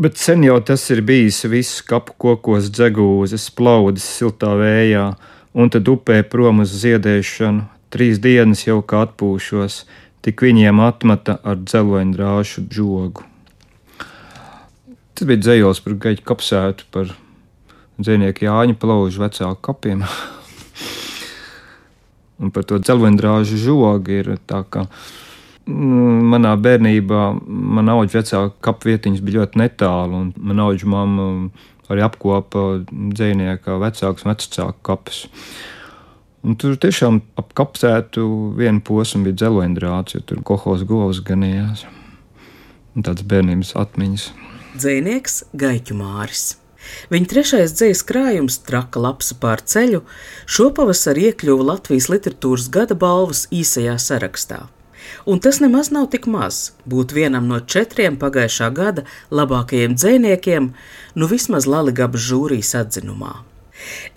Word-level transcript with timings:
Bet 0.00 0.16
sen 0.16 0.40
jau 0.46 0.54
tas 0.64 0.80
ir 0.88 1.02
bijis 1.04 1.42
viss 1.52 1.82
kapu 1.84 2.14
kokos, 2.16 2.70
dzegūzes, 2.72 3.50
plaudis, 3.52 4.06
siltā 4.08 4.54
vējā, 4.56 5.02
un 5.52 5.68
tad 5.68 5.90
upē 5.92 6.22
prom 6.24 6.62
uz 6.64 6.72
ziedēšanu. 6.80 7.66
Trīs 7.92 8.16
dienas 8.24 8.64
jau 8.64 8.78
kā 8.80 9.02
atpūšos, 9.04 9.82
tik 10.24 10.40
viņiem 10.46 10.80
atmeta 10.80 11.36
ar 11.44 11.60
dzeloņdrāšu 11.60 12.64
žogu. 12.72 13.28
Tas 15.12 15.28
bija 15.28 15.44
dzējos 15.44 15.84
par 15.84 15.98
gaļu 16.06 16.24
kapsētu, 16.32 16.88
par 16.96 17.12
dzinieku 18.00 18.48
Jāņa 18.48 18.80
plaužu 18.80 19.26
vecāku 19.26 19.60
kapiem. 19.68 20.06
un 22.40 22.56
par 22.56 22.64
to 22.64 22.80
dzeloņdrāžu 22.80 23.60
žogu 23.60 24.22
ir 24.22 24.38
tā, 24.48 24.64
ka 24.64 24.88
manā 25.66 26.54
bērnībā 26.60 27.24
manā 27.46 27.96
auga 27.98 28.20
vecāka 28.20 28.54
kapvietiņas 28.64 29.24
bija 29.24 29.42
ļoti 29.42 29.60
netālu, 29.60 30.24
un 30.24 30.32
manā 30.36 30.70
auga 30.70 30.88
mamma 30.90 31.26
arī 31.90 32.04
apkopa 32.06 32.64
dzinieka 32.86 33.80
vecākus 33.82 34.24
un 34.24 34.32
vecāku 34.32 34.78
kapus. 34.86 35.24
Un 36.40 36.56
tur 36.56 36.78
tiešām 36.80 37.18
ap 37.36 37.50
kapsētu 37.58 38.22
vienu 38.56 38.80
posmu 38.80 39.26
bija 39.26 39.42
dzeloņdrāts, 39.42 40.16
jo 40.16 40.22
tur 40.24 40.40
kohos 40.46 40.86
govs 40.88 41.20
ganījās. 41.26 41.84
Un 42.96 43.04
tāds 43.06 43.26
bērnības 43.28 43.74
atmiņas. 43.78 44.30
Dzēnieks 44.80 45.36
Gaiķu 45.60 45.98
Māris. 45.98 46.54
Viņa 47.12 47.28
trešais 47.28 47.74
dzīslis 47.76 48.06
krājums, 48.08 48.56
traka 48.64 49.02
lapsa 49.02 49.36
pār 49.42 49.60
ceļu, 49.60 50.00
šopavasar 50.48 51.20
iekļuva 51.20 51.74
Latvijas 51.74 52.08
literatūras 52.08 52.70
gada 52.72 52.96
balvas 52.96 53.44
īsajā 53.52 53.98
sarakstā. 54.00 54.64
Un 55.26 55.40
tas 55.40 55.60
nemaz 55.60 55.90
nav 55.94 56.08
tik 56.14 56.26
maz. 56.30 56.72
Būt 56.88 57.14
vienam 57.16 57.48
no 57.50 57.60
četriem 57.60 58.18
pagājušā 58.20 58.72
gada 58.74 59.06
labākajiem 59.30 59.94
dziniekiem, 59.98 60.72
nu 61.14 61.30
vismaz 61.30 61.68
Latvijas 61.70 62.26
žūrijas 62.30 62.74
atzinumā. 62.84 63.38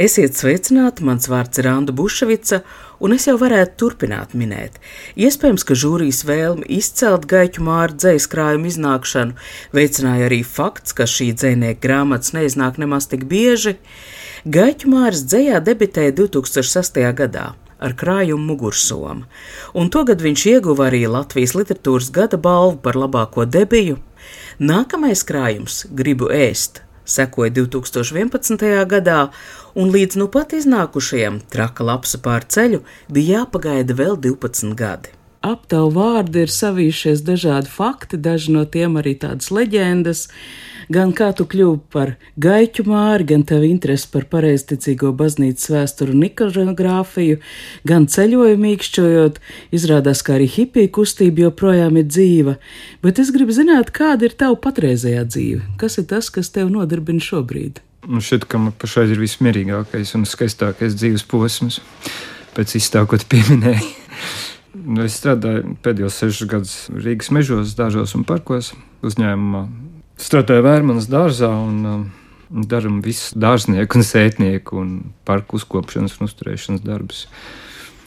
Esiet 0.02 0.36
sveicināti, 0.36 1.06
mans 1.08 1.30
vārds 1.32 1.62
ir 1.62 1.70
Anna 1.72 1.94
Bušvica, 1.96 2.62
un 3.04 3.16
es 3.16 3.28
jau 3.30 3.36
varētu 3.40 3.78
turpināt 3.80 4.36
minēt. 4.38 4.80
Iespējams, 5.16 5.66
ka 5.68 5.78
žūrijas 5.80 6.24
vēlme 6.28 6.68
izcelt 6.78 7.28
gaiķu 7.32 7.64
māru 7.68 7.98
dzējas 7.98 8.28
krājumu 8.32 8.72
iznākšanu 8.72 9.38
veicināja 9.76 10.28
arī 10.28 10.42
fakts, 10.44 10.96
ka 10.98 11.08
šī 11.10 11.32
dzēnieka 11.38 11.84
grāmatas 11.86 12.36
neiznāk 12.36 12.80
nemaz 12.82 13.08
tik 13.12 13.28
bieži. 13.32 13.78
Gaiķu 14.44 14.92
māras 14.92 15.24
dzējā 15.30 15.64
debitēja 15.64 16.16
2006. 16.20 17.04
gadā 17.16 17.54
ar 17.84 17.98
krājumu 18.00 18.54
mugursoma, 18.54 19.28
un 19.76 19.92
tagad 19.94 20.24
viņš 20.24 20.46
ieguva 20.56 20.88
arī 20.88 21.04
Latvijas 21.12 21.56
literatūras 21.58 22.10
gada 22.16 22.40
balvu 22.40 22.80
par 22.86 22.98
labāko 23.00 23.46
debiju. 23.46 24.00
Nākamais 24.60 25.26
krājums- 25.28 25.84
Gribu 26.00 26.32
ēst 26.32 26.84
sekoja 27.06 27.52
2011. 27.52 28.86
gadā, 28.88 29.30
un 29.76 29.92
līdz 29.92 30.18
nu 30.22 30.30
pat 30.32 30.54
iznākušajam 30.56 31.42
traka 31.52 31.84
lapsa 31.84 32.20
pār 32.24 32.46
ceļu 32.48 32.84
bija 33.12 33.44
jāpagaida 33.44 33.96
vēl 33.98 34.18
12 34.18 34.76
gadi. 34.80 35.12
Ap 35.44 35.66
tavu 35.68 35.92
vārdu 35.98 36.46
ir 36.46 36.52
savījušies 36.52 37.26
dažādi 37.28 37.68
fakti, 37.68 38.18
daži 38.18 38.54
no 38.56 38.64
tiem 38.64 38.96
arī 39.02 39.18
tādas 39.20 39.52
leģendas 39.52 40.30
gan 40.92 41.14
kā 41.16 41.30
tu 41.38 41.46
kļuvi 41.50 41.80
par 41.94 42.16
gaiķu 42.42 42.86
māri, 42.88 43.28
gan 43.30 43.46
tev 43.48 43.66
interesi 43.68 44.10
par 44.12 44.26
pareizticīgo 44.32 45.14
baznīcas 45.20 45.72
vēsturu 45.74 46.16
un 46.16 46.26
ikonogrāfiju, 46.28 47.40
gan 47.88 48.08
ceļojumu 48.12 48.64
mīkšķojot, 48.64 49.40
izrādās, 49.76 50.24
ka 50.26 50.38
arī 50.38 50.50
hipija 50.50 50.92
kustība 50.94 51.48
joprojām 51.48 52.00
ir 52.02 52.10
dzīva. 52.10 52.58
Bet 53.06 53.22
es 53.24 53.32
gribu 53.36 53.56
zināt, 53.56 53.94
kāda 53.96 54.30
ir 54.30 54.38
tava 54.40 54.60
patreizējā 54.64 55.26
dzīve? 55.30 55.64
Kas 55.82 56.00
ir 56.02 56.08
tas, 56.12 56.32
kas 56.34 56.52
tev 56.54 56.72
nodarbina 56.74 57.24
šobrīd? 57.24 57.84
Man 58.04 58.24
šķiet, 58.24 58.48
ka 58.52 58.60
man 58.60 58.74
pašlaik 58.76 59.14
ir 59.14 59.22
vismierīgākais 59.22 60.10
un 60.18 60.26
skaistākais 60.28 60.98
dzīves 60.98 61.24
posms, 61.30 61.80
pēc 62.58 62.76
izstākot 62.82 63.24
pieminēju. 63.32 63.94
Nu, 64.84 65.06
es 65.06 65.16
strādāju 65.20 65.78
pēdējos 65.86 66.18
sešus 66.20 66.50
gadus 66.50 66.76
Rīgas 66.92 67.30
mežos, 67.32 67.76
dažos 67.78 68.16
un 68.18 68.26
parkos 68.28 68.72
uzņēmumā 69.06 69.68
strādāju 70.20 70.66
Vērmanas 70.66 71.10
dārzā 71.12 71.50
un 71.50 71.80
um, 71.90 72.04
darām 72.70 73.02
visu 73.06 73.38
dārznieku 73.40 74.00
un 74.00 74.08
sētnieku 74.08 74.80
un 74.80 74.96
parku 75.28 75.58
uzkopšanas 75.60 76.20
un 76.20 76.30
uzturēšanas 76.30 76.84
darbus. 76.86 77.26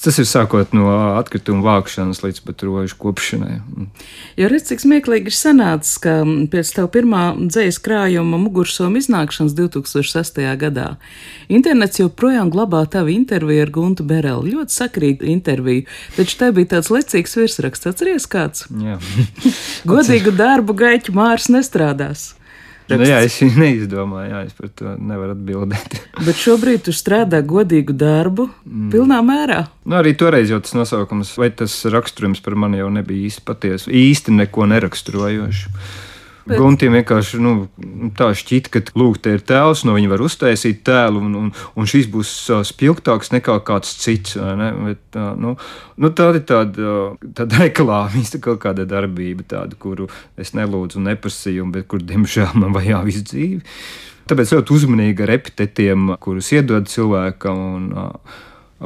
Tas 0.02 0.18
ir 0.20 0.26
sākot 0.28 0.74
no 0.76 0.90
atkrituma 1.16 1.64
vākšanas 1.64 2.20
līdz 2.22 2.42
pat 2.46 2.62
rožu 2.66 2.98
kopšanai. 3.00 3.60
Jo 4.38 4.50
redz, 4.52 4.68
cik 4.68 4.84
smieklīgi 4.84 5.32
ir 5.32 5.36
sanācis, 5.36 5.96
ka 6.02 6.18
pēc 6.52 6.72
tev 6.76 6.90
pirmā 6.94 7.22
dzējas 7.40 7.80
krājuma 7.82 8.38
mugursoma 8.40 9.00
iznākšanas 9.00 9.56
2006. 9.56 10.42
gadā 10.60 10.88
internets 11.48 12.00
joprojām 12.00 12.50
glabā 12.52 12.84
tavu 12.90 13.12
interviju 13.14 13.66
ar 13.66 13.72
Guntu 13.74 14.06
Bereli. 14.06 14.54
Ļoti 14.54 14.76
sakrīgu 14.76 15.28
interviju, 15.32 15.86
taču 16.16 16.40
te 16.40 16.50
bija 16.56 16.74
tāds 16.76 16.92
lecīgs 16.92 17.36
virsraksts. 17.38 17.90
Atceries 17.90 18.28
kāds? 18.30 18.66
Jā. 18.70 18.98
Godīgu 19.90 20.34
darbu 20.36 20.76
gaiķu 20.76 21.16
mārs 21.16 21.50
nestrādās. 21.52 22.32
Nu, 22.86 23.02
jā, 23.02 23.18
es 23.26 23.36
viņu 23.42 23.58
neizdomāju, 23.58 24.30
jā, 24.30 24.40
es 24.46 24.54
par 24.54 24.70
to 24.78 24.92
nevaru 24.94 25.34
atbildēt. 25.34 25.96
Bet 26.26 26.38
šobrīd 26.38 26.84
tu 26.86 26.94
strādā 26.94 27.40
godīgu 27.42 27.96
darbu, 27.98 28.46
mm. 28.62 28.90
pilnā 28.94 29.18
mērā. 29.26 29.64
Nu, 29.84 29.98
arī 29.98 30.14
toreiz 30.18 30.52
jau 30.52 30.60
tas 30.62 30.76
nosaukums, 30.78 31.32
vai 31.40 31.50
tas 31.50 31.74
raksturojums 31.90 32.42
par 32.44 32.54
mani 32.62 32.78
jau 32.82 32.90
nebija 32.94 33.26
īsti 33.26 33.46
patiesa, 33.46 33.90
īsti 33.90 34.36
neko 34.38 34.68
neraksturojošs. 34.70 35.66
Bet... 36.46 36.60
Guntim 36.62 36.94
vienkārši 36.94 37.40
nu, 37.42 37.52
tā 38.14 38.28
šķita, 38.38 38.70
ka 38.70 38.80
lūk, 38.94 39.18
te 39.22 39.32
ir 39.34 39.42
tēls, 39.42 39.82
no 39.86 39.96
viņa 39.96 40.10
var 40.12 40.22
uztaisīt 40.22 40.84
tēlu, 40.86 41.18
un, 41.26 41.32
un, 41.40 41.48
un 41.50 41.88
šis 41.90 42.06
būs 42.12 42.34
spilgtāks 42.68 43.32
nekā 43.34 43.56
kāds 43.66 43.96
cits. 43.98 44.36
Bet, 44.38 45.00
tā, 45.16 45.32
nu, 45.42 45.56
nu, 45.98 46.10
tā 46.14 46.28
ir 46.36 46.44
tāda, 46.46 46.94
tāda 47.40 47.64
reklāmas, 47.64 48.30
tā 48.30 48.40
kaut 48.44 48.62
kāda 48.62 48.86
darbība, 48.86 49.42
tāda, 49.56 49.74
kuru 49.82 50.06
es 50.38 50.54
nelūdzu 50.54 51.02
un 51.02 51.10
neprasīju, 51.10 51.66
bet 51.74 51.90
kur, 51.90 52.04
diemžēl, 52.06 52.54
man 52.62 52.76
vajā 52.76 53.02
visu 53.08 53.26
dzīvi. 53.26 53.60
Tāpēc 54.30 54.54
ļoti 54.54 54.74
uzmanīgi 54.78 55.26
ar 55.26 55.34
epitetiem, 55.34 56.12
kurus 56.22 56.52
iedod 56.54 56.86
cilvēkam, 56.90 57.66
un, 57.80 57.90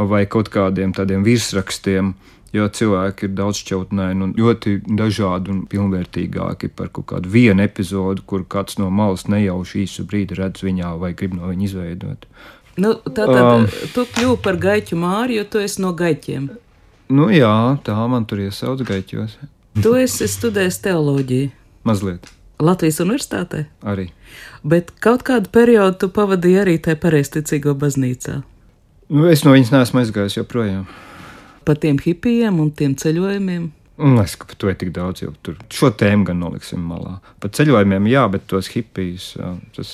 vai 0.09 0.25
kaut 0.33 0.49
kādiem 0.53 0.97
tādiem 0.97 1.25
virsrakstiem 1.29 2.15
jo 2.57 2.67
cilvēki 2.67 3.29
ir 3.29 3.35
daudz 3.39 3.61
šķautnēni 3.63 4.25
un 4.27 4.33
ļoti 4.39 4.81
dažādi 4.99 5.53
un 5.53 5.61
pilnvērtīgāki 5.71 6.73
par 6.77 6.91
kaut 6.95 7.11
kādu 7.13 7.31
vienu 7.31 7.65
epizodu, 7.65 8.25
kur 8.27 8.45
kāds 8.51 8.79
no 8.81 8.91
malas 8.95 9.29
nejauši 9.31 9.85
īsu 9.85 10.07
brīdi 10.11 10.39
redz 10.39 10.65
viņā 10.67 10.97
vai 11.01 11.13
grib 11.19 11.37
no 11.39 11.51
viņa 11.51 11.67
izveidot. 11.69 12.27
Nu, 12.81 12.95
tā 13.05 13.27
tad 13.29 13.45
um, 13.45 13.69
tu 13.95 14.07
kļūsi 14.15 14.43
par 14.43 14.59
gaiķu 14.61 14.99
māri, 14.99 15.39
jo 15.39 15.47
tu 15.53 15.63
esi 15.63 15.83
no 15.83 15.93
gaiķiem. 15.97 16.51
Nu 17.11 17.27
jā, 17.35 17.55
tā 17.87 17.97
man 18.11 18.27
tur 18.31 18.43
iesauc 18.43 18.83
gaiķos. 18.87 19.39
Tu 19.83 19.95
esi 19.99 20.29
studējis 20.31 20.79
teoloģiju. 20.87 21.51
Mazliet. 21.87 22.31
Latvijas 22.61 23.01
universitātē? 23.01 23.65
Arī. 23.89 24.11
Bet 24.63 24.91
kaut 25.01 25.23
kādu 25.27 25.49
periodu 25.53 26.03
tu 26.03 26.11
pavadīji 26.13 26.59
arī 26.61 26.75
tajā 26.83 26.99
pareizticīgo 27.01 27.75
baznīcā. 27.79 28.43
Nu, 29.11 29.25
es 29.31 29.47
no 29.47 29.55
viņas 29.57 29.73
neesmu 29.75 30.03
aizgājis 30.03 30.37
joprojām 30.39 30.85
par 31.65 31.81
tiem 31.81 31.99
hipijiem 32.01 32.61
un 32.63 32.73
tiem 32.77 32.97
ceļojumiem? 32.99 33.71
Es 34.01 34.07
domāju, 34.07 34.39
ka 34.49 34.57
to 34.57 34.71
ir 34.73 34.77
tik 34.81 34.95
daudz, 34.97 35.21
jau 35.21 35.35
tur 35.45 35.59
šo 35.77 35.91
tēmu 35.93 36.31
gan 36.31 36.39
noliksim 36.41 36.81
malā. 36.89 37.19
Par 37.43 37.53
ceļojumiem, 37.57 38.07
jā, 38.09 38.25
bet 38.33 38.47
tos 38.49 38.71
hipijus. 38.73 39.35
Tas, 39.77 39.93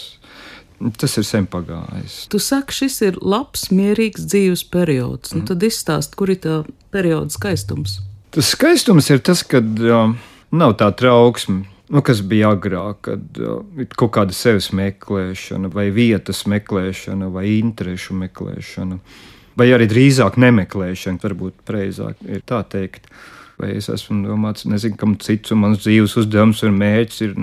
Tas 1.01 1.15
ir 1.17 1.25
sen 1.25 1.47
pagājis. 1.49 2.27
Tu 2.29 2.39
saki, 2.43 2.75
šis 2.77 2.99
ir 3.07 3.15
labs, 3.25 3.71
mierīgs 3.73 4.27
dzīves 4.29 4.67
periods. 4.69 5.33
Nu, 5.33 5.41
tad 5.49 5.65
izstāst, 5.65 6.13
kur 6.21 6.29
ir 6.29 6.43
tā 6.45 6.59
perioda 6.93 7.33
skaistums. 7.33 8.03
Tas 8.37 8.51
skaistums 8.53 9.09
ir 9.09 9.23
tas, 9.25 9.41
ka 9.41 9.63
uh, 9.63 10.13
nav 10.53 10.75
tā 10.77 10.91
trauksme, 11.01 11.63
nu, 11.65 12.03
kas 12.05 12.21
bija 12.21 12.53
agrāk, 12.53 13.01
kad 13.09 13.41
uh, 13.41 13.63
ir 13.81 13.89
kaut 13.97 14.13
kāda 14.19 14.37
sevis 14.37 14.69
meklēšana, 14.77 15.73
vai 15.73 15.89
vietas 15.97 16.45
meklēšana, 16.45 17.31
vai 17.33 17.47
interešu 17.55 18.19
meklēšana. 18.21 19.01
Uh, 19.01 19.25
vai 19.57 19.71
arī 19.75 19.89
drīzāk 19.91 20.37
nemeklēšana, 20.43 21.23
varbūt 21.23 21.65
precīzāk 21.69 22.21
ir 22.29 22.45
tā 22.47 22.63
teikt. 22.69 23.09
Vai 23.57 23.73
es 23.79 23.89
esmu 23.89 24.21
domāts, 24.27 24.67
nezinu, 24.69 24.99
kam 25.01 25.15
cits, 25.17 25.55
un 25.55 25.63
mans 25.63 25.81
dzīves 25.81 26.19
uzdevums 26.21 26.61
un 26.67 26.77
mērķis 26.77 27.23
ir 27.25 27.37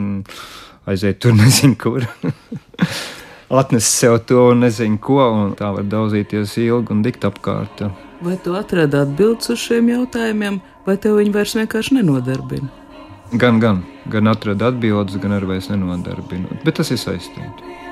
aiziet 0.85 1.19
tur, 1.23 1.33
nezinu, 1.41 1.77
kur. 1.81 2.05
atnes 3.59 3.85
sev 3.99 4.17
to 4.25 4.47
un 4.49 4.59
nezinu 4.65 4.97
ko, 5.01 5.19
un 5.21 5.53
tā 5.57 5.69
var 5.75 5.85
daudzīties 5.89 6.55
ilgi 6.63 6.93
un 6.93 7.03
dikt 7.05 7.25
apkārt. 7.27 7.85
Vai 8.23 8.37
tu 8.43 8.55
atradi 8.57 8.97
atbildes 8.97 9.51
uz 9.53 9.61
šiem 9.61 9.91
jautājumiem, 9.91 10.61
vai 10.87 10.95
tev 10.97 11.19
viņi 11.19 11.33
vairs 11.35 11.55
vienkārši 11.59 11.99
nenodarbina? 11.99 12.69
Gan, 13.33 13.59
gan, 13.61 13.81
gan 14.09 14.29
atradu 14.29 14.69
atbildes, 14.69 15.17
gan 15.21 15.35
arī 15.37 15.55
vairs 15.55 15.69
nenodarbinu, 15.71 16.61
bet 16.65 16.79
tas 16.79 16.93
ir 16.93 17.01
saistīts. 17.01 17.82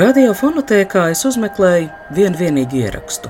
Radiofonotēkā 0.00 1.00
es 1.12 1.26
uzmeklēju 1.28 1.88
vienu 2.16 2.38
vienīgu 2.38 2.78
ierakstu, 2.78 3.28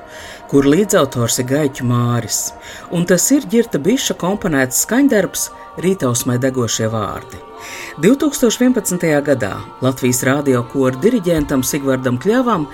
kur 0.50 0.68
līdzautors 0.70 1.40
ir 1.42 1.46
Gaiķu 1.48 1.86
Māris, 1.88 2.52
un 2.94 3.06
tas 3.10 3.24
ir 3.34 3.46
ģirta 3.50 3.80
biša 3.82 4.14
komponēts 4.20 4.84
skaņdarbs 4.84 5.48
Rītausmai 5.82 6.36
degošie 6.38 6.86
vārdi. 6.92 7.40
2011. 8.04 9.08
gadā 9.26 9.50
Latvijas 9.82 10.22
radiokora 10.28 11.00
diriģentam 11.02 11.64
Sigvardam 11.66 12.20
Kļavam 12.22 12.68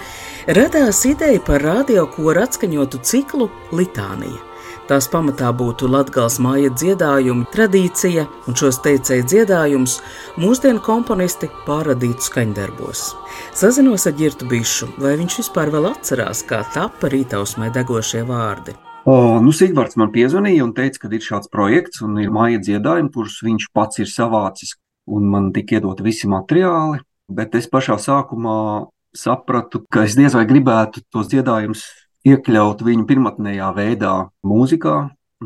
radās 0.59 1.01
ideja 1.09 1.41
par 1.47 1.65
radiokoru 1.65 2.45
atskaņotu 2.45 3.01
ciklu 3.01 3.49
Litānija. 3.73 4.43
Tās 4.87 5.09
pamatā 5.11 5.49
būtu 5.51 5.89
latgāls 5.91 6.37
māja 6.39 6.69
dziedājuma 6.71 7.49
tradīcija, 7.51 8.23
un 8.47 8.55
šos 8.55 8.77
teicēju 8.85 9.25
dziedājumus 9.33 9.97
mūsdienu 10.39 10.79
komponisti 10.87 11.49
pārradītu 11.67 12.23
skaņdarbos. 12.29 13.03
Sazinos 13.51 14.07
ar 14.07 14.15
ģirtu 14.21 14.47
bišu, 14.47 14.93
vai 15.03 15.17
viņš 15.19 15.41
vispār 15.41 15.75
vēl 15.75 15.91
atcerās, 15.91 16.45
kā 16.47 16.63
tapa 16.71 17.11
rītausmai 17.11 17.73
degošie 17.75 18.23
vārdi. 18.31 18.77
O, 19.11 19.41
nu, 19.43 19.51
Sigvards 19.51 19.99
man 19.99 20.15
piezvanīja 20.15 20.63
un 20.63 20.71
teica, 20.79 21.03
ka 21.03 21.11
ir 21.11 21.27
šāds 21.27 21.51
projekts 21.51 22.07
un 22.07 22.23
ir 22.23 22.31
māja 22.35 22.63
dziedājumi, 22.63 23.11
kurus 23.15 23.43
viņš 23.43 23.69
pats 23.75 24.05
ir 24.07 24.11
savācis, 24.11 24.77
un 25.11 25.27
man 25.35 25.51
tika 25.55 25.81
iedot 25.81 25.99
visi 26.03 26.31
materiāli, 26.31 27.03
bet 27.27 27.59
es 27.59 27.67
pašā 27.67 27.99
sākumā 28.07 28.87
sapratu, 29.19 29.83
ka 29.91 30.07
es 30.07 30.15
diez 30.15 30.39
vai 30.39 30.47
gribētu 30.47 31.03
tos 31.11 31.27
dziedājumus 31.35 31.89
iekļaut 32.27 32.83
viņu 32.87 33.07
pirmotnējā 33.09 33.71
veidā 33.77 34.17
mūzikā. 34.47 34.97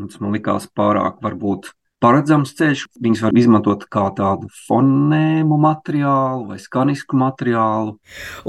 Tas 0.01 0.21
man 0.23 0.33
likās 0.37 0.69
pārāk 0.71 1.19
varbūt 1.23 1.73
paredzams 2.01 2.55
ceļš. 2.57 2.85
Viņus 3.03 3.21
var 3.25 3.37
izmantot 3.37 3.85
kā 3.93 4.07
tādu 4.17 4.49
fonēmu 4.65 5.57
materiālu 5.61 6.47
vai 6.49 6.57
skanisku 6.61 7.19
materiālu. 7.21 7.95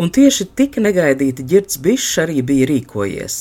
Un 0.00 0.12
tieši 0.14 0.48
tik 0.58 0.78
negaidīti 0.82 1.44
ģirds 1.52 1.80
Bišs 1.84 2.12
arī 2.24 2.40
bija 2.46 2.68
rīkojies. 2.70 3.38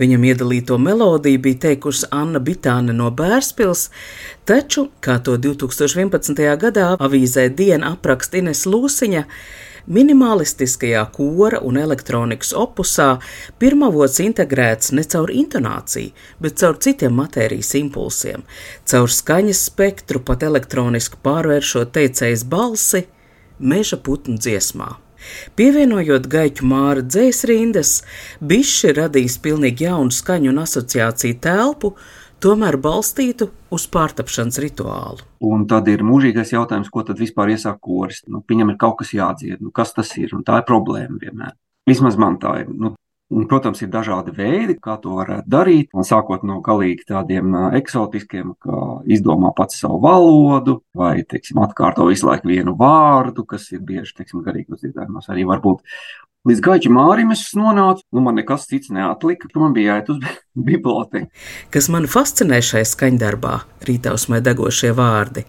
Viņam 0.00 0.26
iedalīto 0.30 0.78
melodiju 0.82 1.42
bija 1.48 1.62
teikusi 1.68 2.10
Anna 2.14 2.42
Bitāne 2.42 2.94
no 2.96 3.10
Bērspils, 3.10 3.88
taču, 4.48 4.88
kā 5.04 5.18
to 5.24 5.38
2011. 5.40 6.44
gadā 6.60 6.92
avīzē 6.98 7.48
Diena 7.50 7.96
apraksta 7.96 8.38
Ines 8.42 8.66
Lūsiņa, 8.68 9.24
Minimalistiskajā 9.88 11.00
kora 11.14 11.62
un 11.64 11.78
elektronikas 11.80 12.50
opusā 12.52 13.06
pirmavots 13.62 14.20
integrēts 14.20 14.92
ne 14.92 15.04
caur 15.08 15.32
intonāciju, 15.32 16.12
bet 16.44 16.58
caur 16.60 16.76
citiem 16.84 17.16
matērijas 17.16 17.72
impulsiem, 17.80 18.44
caur 18.84 19.08
skaņas 19.08 19.62
spektru, 19.70 20.20
pat 20.20 20.44
elektroniski 20.44 21.16
pārvēršot 21.24 21.94
teicējas 21.96 22.44
balsi 22.44 23.06
meža 23.58 23.96
putnu 24.04 24.36
dziesmā. 24.36 24.90
Pievienojot 25.56 26.28
gaiķu 26.30 26.68
māra 26.68 27.02
dzēs 27.02 27.42
rindas, 27.48 27.94
bišķi 28.44 28.94
radīs 29.00 29.38
pilnīgi 29.42 29.88
jaunu 29.88 30.14
skaņu 30.14 30.52
un 30.52 30.62
asociāciju 30.62 31.40
telpu, 31.42 31.94
tomēr 32.44 32.78
balstītu 32.82 33.50
uz 33.74 33.86
pārtapšanas 33.92 34.60
rituālu. 34.62 35.26
Un 35.44 35.66
tad 35.70 35.88
ir 35.90 36.04
mūžīgais 36.06 36.54
jautājums, 36.54 36.90
ko 36.92 37.04
tad 37.06 37.20
vispār 37.20 37.54
iesāk 37.54 37.80
koris. 37.84 38.22
Nu, 38.30 38.42
viņam 38.48 38.74
ir 38.74 38.80
kaut 38.80 39.00
kas 39.02 39.14
jādzied, 39.16 39.60
nu, 39.62 39.72
kas 39.74 39.94
tas 39.96 40.14
ir, 40.20 40.34
un 40.36 40.46
tā 40.46 40.62
ir 40.62 40.68
problēma 40.68 41.20
vienmēr. 41.22 41.54
Vismaz 41.88 42.18
man 42.20 42.40
tā 42.42 42.60
ir. 42.62 42.72
Nu, 42.72 42.94
Un, 43.28 43.44
protams, 43.44 43.82
ir 43.84 43.90
dažādi 43.92 44.32
veidi, 44.32 44.78
kā 44.80 44.94
to 45.02 45.18
varētu 45.18 45.50
darīt. 45.52 45.90
Un 45.92 46.06
sākot 46.08 46.46
no 46.48 46.62
galīgi 46.64 47.04
tādiem 47.10 47.52
eksotiskiem, 47.76 48.54
kā 48.64 48.78
izdomā 49.12 49.50
pats 49.56 49.82
savu 49.82 49.98
valodu, 50.00 50.78
vai, 50.96 51.26
teiksim, 51.28 51.60
atkārto 51.60 52.06
visu 52.08 52.24
laiku 52.30 52.48
vienu 52.48 52.72
vārdu, 52.78 53.44
kas 53.50 53.68
ir 53.76 53.84
bieži, 53.84 54.24
garīgos 54.32 54.80
dziedājumos. 54.80 55.28
Arī 55.28 55.44
varbūt 55.50 55.84
Līdz 56.46 56.60
gaiķa 56.62 56.90
mārim 56.94 57.32
es 57.34 57.40
nonācu, 57.58 58.04
nu 58.14 58.22
man 58.22 58.36
nekas 58.38 58.68
cits 58.70 58.92
neatlika, 58.94 59.48
ka 59.50 59.58
man 59.58 59.74
bija 59.74 59.96
jāiet 59.96 60.12
uz 60.14 60.20
bibliotēku. 60.68 61.26
Kas 61.74 61.90
man 61.90 62.06
fascinē 62.10 62.60
šai 62.62 62.84
skaņdarbā, 62.86 63.56
rītausmē 63.88 64.42
degošie 64.44 64.92
vārdi. 64.96 65.46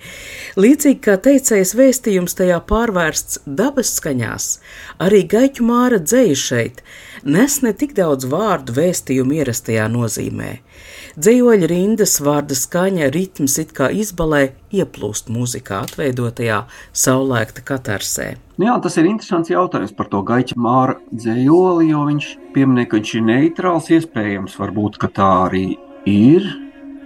Līdzīgi 0.60 1.02
kā 1.06 1.18
teicējs 1.28 1.76
vēstījums 1.80 2.38
tajā 2.40 2.62
pārvērsts 2.70 3.44
dabas 3.46 3.94
skaņās, 4.00 4.50
arī 5.06 5.26
gaiķu 5.36 5.70
māra 5.70 6.02
dzēja 6.04 6.42
šeit 6.48 6.84
nes 7.24 7.62
ne 7.62 7.74
tik 7.74 7.94
daudz 7.98 8.28
vārdu 8.30 8.74
vēstījumu 8.76 9.40
ierastajā 9.40 9.88
nozīmē. 9.92 10.52
Dzējoļa 11.20 11.68
rindas, 11.72 12.20
vārda 12.24 12.56
skaņa, 12.56 13.10
ritms 13.14 13.58
it 13.60 13.74
kā 13.76 13.90
izbalē 13.92 14.54
ieplūst 14.76 15.32
mūzikā 15.34 15.82
atveidotajā 15.88 16.62
saulēkta 16.94 17.66
katarsē. 17.66 18.30
Jā, 18.60 18.78
tas 18.84 18.98
ir 19.00 19.10
interesants 19.10 19.52
jautājums 19.52 19.96
par 19.96 20.10
to 20.12 20.22
gaiķa 20.28 20.56
māra 20.60 20.98
dzējoli, 21.12 21.90
jo 21.92 22.06
viņš 22.12 22.32
pieminē, 22.56 22.88
ka 22.88 23.00
viņš 23.00 23.14
ir 23.20 23.28
neitrāls, 23.28 23.92
iespējams, 23.96 24.58
varbūt, 24.60 25.00
tā 25.16 25.30
arī 25.48 25.68
ir. 26.08 26.48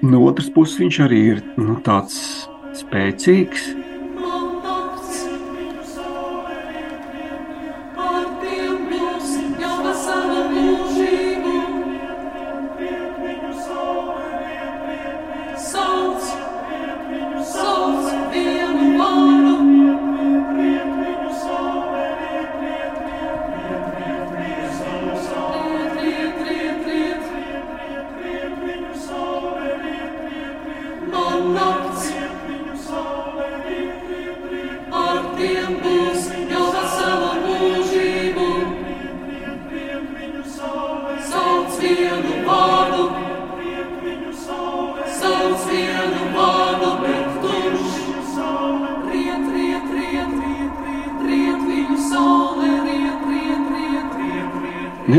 No 0.03 0.19
otras 0.27 0.49
puses 0.51 0.75
viņš 0.81 0.97
arī 1.05 1.19
ir 1.31 1.37
nu, 1.55 1.77
tāds 1.79 2.17
spēcīgs, 2.75 3.69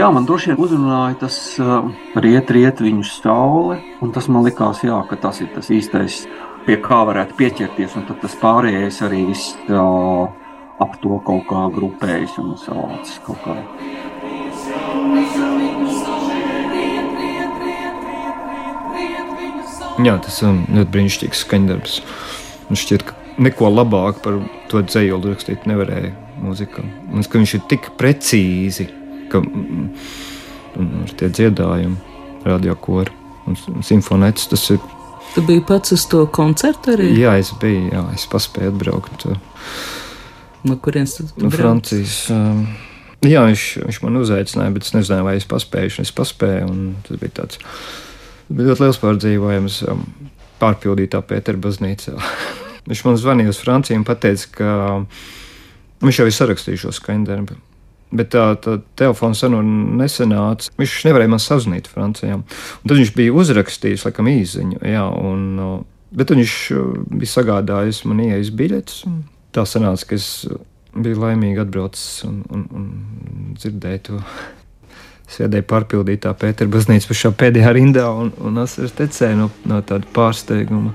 jā, 0.04 0.10
man 0.12 0.26
droši 0.28 0.52
vien 0.52 0.60
uzrunāja 0.60 1.16
tas 1.22 1.36
uh, 1.62 1.86
riet, 2.20 2.50
riet 2.52 2.80
viņu 2.84 3.04
saule, 3.08 3.78
un 4.04 4.12
tas 4.12 4.28
man 4.28 4.44
likās, 4.44 4.82
jā, 4.84 4.98
ka 5.08 5.16
tas 5.20 5.40
ir 5.40 5.48
tas 5.54 5.70
īstais 5.72 6.24
pie 6.66 6.76
kā 6.84 6.98
varētu 7.08 7.36
pieķerties, 7.38 7.94
un 7.96 8.04
tad 8.08 8.20
tas 8.20 8.34
pārējais 8.40 9.00
arī 9.06 9.22
viss 9.30 9.54
uh, 9.72 10.28
ap 10.84 10.98
to 11.00 11.16
kaut 11.24 11.46
kā 11.48 11.62
grupējas 11.72 12.36
un 12.42 12.52
savācis 12.60 13.20
kaut 13.24 13.40
kā. 13.46 13.56
Jā, 20.04 20.16
tas 20.18 20.40
ir 20.42 20.58
ļoti 20.74 20.90
brīnišķīgs 20.90 21.44
skaņdarbs. 21.46 21.96
Man 22.66 22.80
šķiet, 22.80 23.06
ka 23.06 23.40
neko 23.46 23.70
labāk 23.70 24.20
par 24.24 24.42
to 24.68 24.82
dzējoli 24.84 25.32
rakstīt 25.32 25.64
nevarēja 25.70 26.12
mūzikā. 26.42 26.82
Man 26.82 27.22
liekas, 27.22 27.30
ka 27.30 27.40
viņš 27.40 27.56
ir 27.56 27.64
tik 27.70 27.90
precīzi, 28.00 28.88
ka 29.32 29.40
mm, 29.42 29.88
mm, 30.76 31.04
tie 31.20 31.30
dziedājumi, 31.32 31.96
radiokori 32.44 33.12
un 33.48 33.82
simfonēts, 33.84 34.48
tas 34.52 34.64
ir. 34.74 34.80
Tu 35.34 35.42
biji 35.44 35.64
pats 35.66 35.94
uz 35.96 36.04
to 36.10 36.22
koncertu 36.32 36.94
arī? 36.94 37.10
Jā, 37.18 37.34
es 37.40 37.50
biju, 37.60 37.88
jā, 37.92 38.04
es 38.14 38.26
paspēju 38.30 38.74
atbraukt. 38.74 39.26
No 40.64 40.78
kurienes 40.80 41.18
tu 41.18 41.26
no 41.42 41.50
Francijas? 41.52 42.22
Um, 42.32 42.64
jā, 43.24 43.42
viņš, 43.48 43.66
viņš 43.84 44.00
man 44.04 44.22
uzaicināja, 44.22 44.74
bet 44.76 44.86
es 44.86 44.94
nezināju, 44.96 45.26
vai 45.26 45.36
es 45.40 45.48
paspēju. 45.50 45.98
Es 46.04 46.14
paspēju, 46.14 46.70
un 46.70 46.86
tas 47.04 47.20
bija 47.20 47.40
tāds 47.42 47.60
bija 48.48 48.70
ļoti 48.70 48.84
liels 48.84 49.00
pārdzīvojums 49.02 49.78
um, 49.90 50.04
pārpildītā 50.60 51.20
Pētera 51.26 51.60
baznīcā. 51.60 52.16
viņš 52.88 53.04
man 53.08 53.20
zvanīja 53.20 53.54
uz 53.54 53.60
Franciju 53.62 54.00
un 54.00 54.08
teica, 54.08 54.50
ka 54.54 54.74
viņš 56.04 56.20
jau 56.20 56.28
ir 56.28 56.36
sarakstījis 56.38 56.84
šo 56.84 56.94
skaņdarbu. 57.00 57.58
Bet 58.14 58.30
tā, 58.30 58.44
tā 58.62 58.76
telefona 58.98 59.34
saruna 59.34 59.96
nesenāca. 60.02 60.70
Viņš 60.78 60.98
nevarēja 61.08 61.32
man 61.32 61.42
sazvanīt 61.42 61.88
Francijā. 61.90 62.36
Un 62.38 62.90
tad 62.90 63.00
viņš 63.00 63.14
bija 63.16 63.34
uzrakstījis, 63.34 64.04
laikam, 64.06 64.28
īsiņu. 64.30 64.78
Jā, 64.86 65.06
un, 65.08 65.46
bet 66.14 66.30
viņš 66.34 66.58
bija 67.10 67.32
sagādājis 67.32 68.04
man 68.06 68.22
ieejas 68.26 68.52
biļetes. 68.54 69.02
Tā 69.54 69.66
sanāca, 69.66 70.10
ka 70.10 70.18
es 70.18 70.28
biju 70.94 71.22
laimīgi 71.24 71.62
atbraucis 71.64 72.22
un, 72.28 72.42
un, 72.54 72.68
un 72.70 73.56
dzirdēju 73.58 74.04
to. 74.10 74.20
Sēdēju 75.34 75.64
pārpildītā 75.66 76.30
Pētera 76.38 76.70
baznīcas 76.70 77.08
pašā 77.10 77.32
pēdējā 77.40 77.72
rindā 77.74 78.04
un, 78.12 78.30
un 78.44 78.60
es 78.62 78.76
tecēju 78.76 79.40
no, 79.40 79.48
no 79.70 79.80
tāda 79.88 80.06
pārsteiguma. 80.14 80.92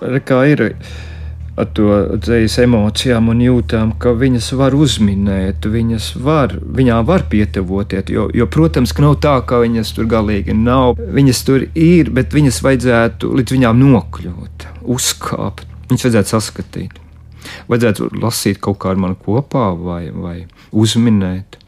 Kā 0.00 0.40
ir 0.50 0.64
ar 1.56 1.68
to 1.72 1.88
dzīslu 2.20 2.66
emocijām 2.66 3.30
un 3.32 3.40
jūtām, 3.40 3.94
ka 4.00 4.12
viņas 4.16 4.50
var 4.60 4.76
uzminēt, 4.76 5.64
viņas 5.72 6.10
var, 6.20 6.52
viņām 6.60 7.06
var 7.08 7.24
pietuvoties. 7.32 8.10
Jo, 8.12 8.26
jo, 8.36 8.48
protams, 8.52 8.92
ka 8.92 9.04
nav 9.06 9.16
tā, 9.24 9.34
ka 9.48 9.62
viņas 9.64 9.94
tur 9.96 10.08
galīgi 10.10 10.56
nav. 10.56 11.00
Viņas 11.00 11.42
tur 11.48 11.64
ir, 11.72 12.12
bet 12.12 12.36
viņas 12.36 12.60
vajadzētu 12.66 13.32
līdz 13.40 13.56
viņām 13.56 13.80
nokļūt, 13.80 14.68
uzkāpt. 14.96 15.64
Viņas 15.88 16.08
vajadzētu 16.08 16.34
saskatīt. 16.34 17.00
Vajadzētu 17.70 18.10
lasīt 18.20 18.60
kaut 18.60 18.80
kā 18.82 18.92
ar 18.92 19.00
mani 19.00 19.16
kopā 19.22 19.70
vai, 19.78 20.02
vai 20.12 20.36
uzminēt. 20.76 21.60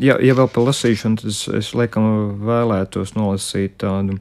Ja, 0.00 0.16
ja 0.22 0.34
vēl 0.34 0.48
par 0.50 0.70
lasīšanu, 0.70 1.20
tad 1.20 1.30
es, 1.30 1.44
es 1.54 1.70
laikam 1.76 2.40
vēlētos 2.46 3.14
nolasīt 3.18 3.76
tādu 3.82 4.16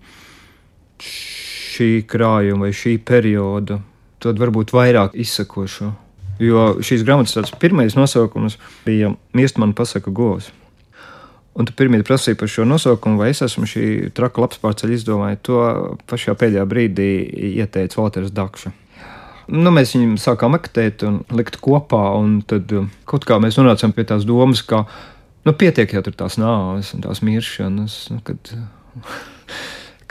šī 1.73 1.89
krājuma 2.09 2.67
vai 2.67 2.73
šī 2.75 2.97
perioda, 3.05 3.79
tad 4.23 4.39
varbūt 4.41 4.73
vairāk 4.75 5.17
izsakošo. 5.19 5.91
Jo 6.41 6.73
šīs 6.83 7.05
grāmatas 7.05 7.53
pirmais 7.61 7.95
nosaukums 7.97 8.57
bija 8.85 9.13
Miestmanu 9.37 9.75
pasaka 9.77 10.11
govs. 10.11 10.49
Un 11.53 11.67
tu 11.69 11.75
pirmie 11.77 12.01
prasīja 12.01 12.37
par 12.39 12.49
šo 12.49 12.63
nosaukumu, 12.65 13.19
vai 13.21 13.29
es 13.29 13.43
esmu 13.45 13.67
šī 13.69 13.87
traka 14.17 14.41
labs 14.41 14.57
pārceļ 14.61 14.95
izdomāju. 14.95 15.41
To 15.45 15.59
pašā 16.09 16.33
pēdējā 16.39 16.63
brīdī 16.65 17.09
ieteica 17.61 17.99
Walters 18.01 18.33
Dakša. 18.33 18.73
Nu, 19.53 19.73
mēs 19.75 19.93
viņu 19.93 20.17
sākām 20.23 20.55
meklēt 20.55 21.03
un 21.05 21.19
likt 21.35 21.59
kopā, 21.61 22.01
un 22.17 22.39
tad 22.47 22.71
uh, 22.73 22.87
kaut 23.09 23.27
kā 23.27 23.37
mēs 23.43 23.59
nonācām 23.59 23.93
pie 23.93 24.05
tās 24.09 24.25
domas, 24.25 24.63
ka 24.65 24.85
nu, 25.45 25.53
pietiek 25.53 25.93
jau 25.93 26.01
tur 26.05 26.15
tās 26.17 26.39
nāves 26.41 26.93
un 26.95 27.03
tās 27.03 27.21
miršanas. 27.27 27.97
Nu, 28.15 28.21
kad, 28.25 28.53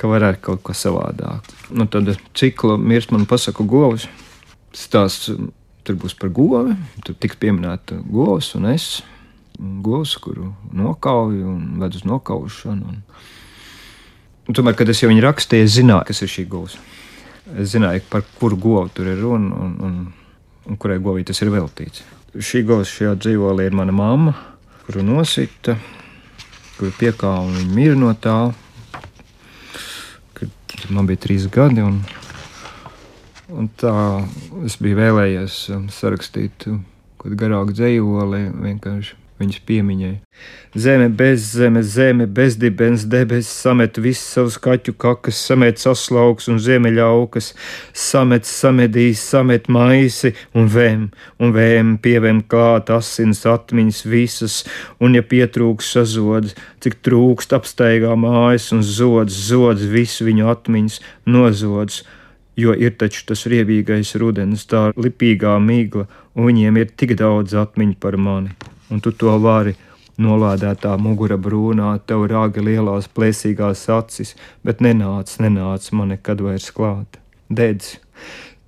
ka 0.03 0.11
varētu 0.11 0.43
kaut 0.43 0.63
ko 0.67 0.75
savādāk. 0.75 1.47
Nu, 1.71 1.87
tad 1.87 2.11
cikla 2.35 2.75
mirst 2.81 3.13
man 3.15 3.29
pasaku 3.31 3.67
govs. 3.71 4.09
Stāsts 4.75 5.31
tur 5.87 5.99
būs 6.01 6.17
par 6.19 6.33
govi. 6.35 6.75
Tur 7.07 7.15
tiks 7.23 7.39
pieminēta 7.39 8.01
govs 8.11 8.53
un 8.59 8.67
es. 8.73 8.89
Govs, 9.85 10.17
kuru 10.19 10.51
nokauju 10.75 11.47
un 11.47 11.79
vedu 11.83 12.01
uz 12.01 12.09
nokaušanu. 12.09 12.97
Un... 12.97 13.05
Un 14.51 14.57
tomēr, 14.59 14.75
kad 14.75 14.91
es 14.91 14.99
jau 14.99 15.07
viņu 15.07 15.23
rakstīju, 15.23 15.69
es 15.69 15.77
zināju, 15.77 16.09
kas 16.09 16.25
ir 16.25 16.31
šī 16.33 16.43
govs. 16.51 16.75
Es 17.63 17.77
zināju, 17.77 18.03
par 18.11 18.25
kuru 18.41 18.59
govu 18.59 18.91
tur 18.95 19.13
ir 19.13 19.21
runa 19.23 19.55
un, 19.55 19.77
un, 19.87 20.01
un 20.67 20.81
kurai 20.83 20.99
govī 21.03 21.23
tas 21.29 21.39
ir 21.45 21.53
veltīts. 21.55 22.03
Šī 22.35 22.65
govs 22.67 22.91
šajā 22.91 23.13
dzīvolī 23.21 23.69
ir 23.69 23.77
mana 23.79 23.95
mamma, 23.95 24.35
kuru 24.83 25.05
nosita, 25.07 25.77
kuru 26.75 26.91
piekāva 26.99 27.45
un 27.47 27.55
viņa 27.61 27.77
mir 27.77 27.95
no 28.01 28.11
tā 28.19 28.51
kad 30.83 30.93
man 30.95 31.09
bija 31.09 31.23
trīs 31.23 31.49
gadi. 31.53 31.85
Un, 31.87 32.03
un 33.53 33.71
tā 33.81 33.95
es 34.67 34.79
biju 34.83 34.99
vēlējies 34.99 35.59
um, 35.77 35.89
sarakstīt 35.93 36.69
um, 36.71 36.83
kaut 37.17 37.31
kādu 37.31 37.43
garāku 37.45 37.77
dzējoli, 37.79 38.45
vienkārši 38.67 39.22
viņas 39.43 39.63
piemiņai. 39.69 40.13
Zeme 40.73 41.09
bez 41.13 41.51
zemes, 41.53 41.91
zeme 41.93 42.27
bez 42.27 42.57
dibens, 42.57 43.05
debesis 43.05 43.51
samet 43.65 43.99
visus 44.01 44.25
savus 44.33 44.57
kaķu 44.63 44.95
kakas, 45.05 45.41
samet 45.49 45.83
saslauks 45.83 46.49
un 46.49 46.61
ziemeļaukas, 46.63 47.51
samet 47.93 48.49
samedīs, 48.49 49.21
samet 49.35 49.69
maisi 49.69 50.33
un 50.57 50.71
vēm, 50.73 51.05
un 51.43 51.53
vēm 51.53 51.99
pievem 52.03 52.41
klāt 52.41 52.89
asins 52.95 53.45
atmiņas 53.49 54.01
visas, 54.09 54.63
un 54.97 55.19
ja 55.19 55.27
pietrūks 55.35 55.93
sazod, 55.99 56.55
cik 56.81 57.03
trūkst 57.05 57.53
apsteigā 57.59 58.17
mājas 58.17 58.73
un 58.73 58.81
zods, 58.81 59.37
zods 59.51 59.85
visu 59.93 60.31
viņu 60.31 60.49
atmiņas, 60.57 61.01
nozods 61.29 62.03
jo 62.57 62.75
ir 62.77 62.97
taču 63.01 63.25
tas 63.29 63.47
riebīgais 63.49 64.15
rudens, 64.21 64.67
tā 64.69 64.91
lipīgā 64.97 65.57
migla, 65.63 66.07
un 66.37 66.51
viņiem 66.51 66.81
ir 66.81 66.93
tik 66.97 67.17
daudz 67.21 67.57
atmiņu 67.59 67.99
par 68.01 68.19
mani, 68.21 68.53
un 68.93 69.01
tu 69.01 69.15
to 69.17 69.33
vari 69.41 69.75
Nolādētā 70.21 70.93
mugura 71.01 71.39
brūnā, 71.41 71.95
tev 72.05 72.27
rāga 72.29 72.61
lielās 72.61 73.09
plēsīgās 73.17 73.87
acis, 73.89 74.35
bet 74.63 74.83
nenāc, 74.85 75.33
nenāc 75.41 75.89
man 75.97 76.13
nekad 76.13 76.43
vairs 76.45 76.69
klāt. 76.77 77.17
Dedz, 77.49 77.97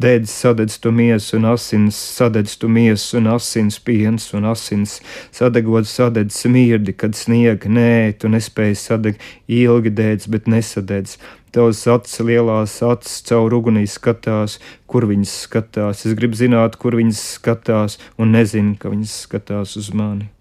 Dēdz 0.02 0.26
sadedz 0.26 0.74
tu 0.82 0.90
miesu 0.90 1.36
un 1.38 1.44
asins, 1.52 1.94
sadedz 2.16 2.56
tu 2.58 2.66
miesu 2.66 3.20
un 3.20 3.28
asins 3.30 3.76
piens 3.78 4.26
un 4.34 4.48
asins, 4.50 4.96
sadegot 5.30 5.86
sadedz 5.86 6.34
smirdi, 6.42 6.96
kad 6.98 7.14
snieg, 7.14 7.68
nē, 7.70 8.16
tu 8.18 8.26
nespēji 8.32 8.80
sadegt 8.80 9.22
ilgi 9.46 9.94
dēdz, 9.94 10.26
bet 10.34 10.50
nesadedz. 10.50 11.14
Tavs 11.54 11.86
acis 11.86 12.18
lielās 12.26 12.80
acis 12.82 13.22
caur 13.30 13.54
ugunī 13.54 13.86
skatās, 13.86 14.58
kur 14.90 15.06
viņas 15.06 15.38
skatās. 15.46 16.02
Es 16.02 16.18
gribu 16.18 16.42
zināt, 16.42 16.74
kur 16.74 16.98
viņas 16.98 17.22
skatās, 17.38 18.00
un 18.18 18.34
nezinu, 18.34 18.74
ka 18.74 18.90
viņas 18.90 19.20
skatās 19.28 19.78
uz 19.78 19.94
mani. 19.94 20.33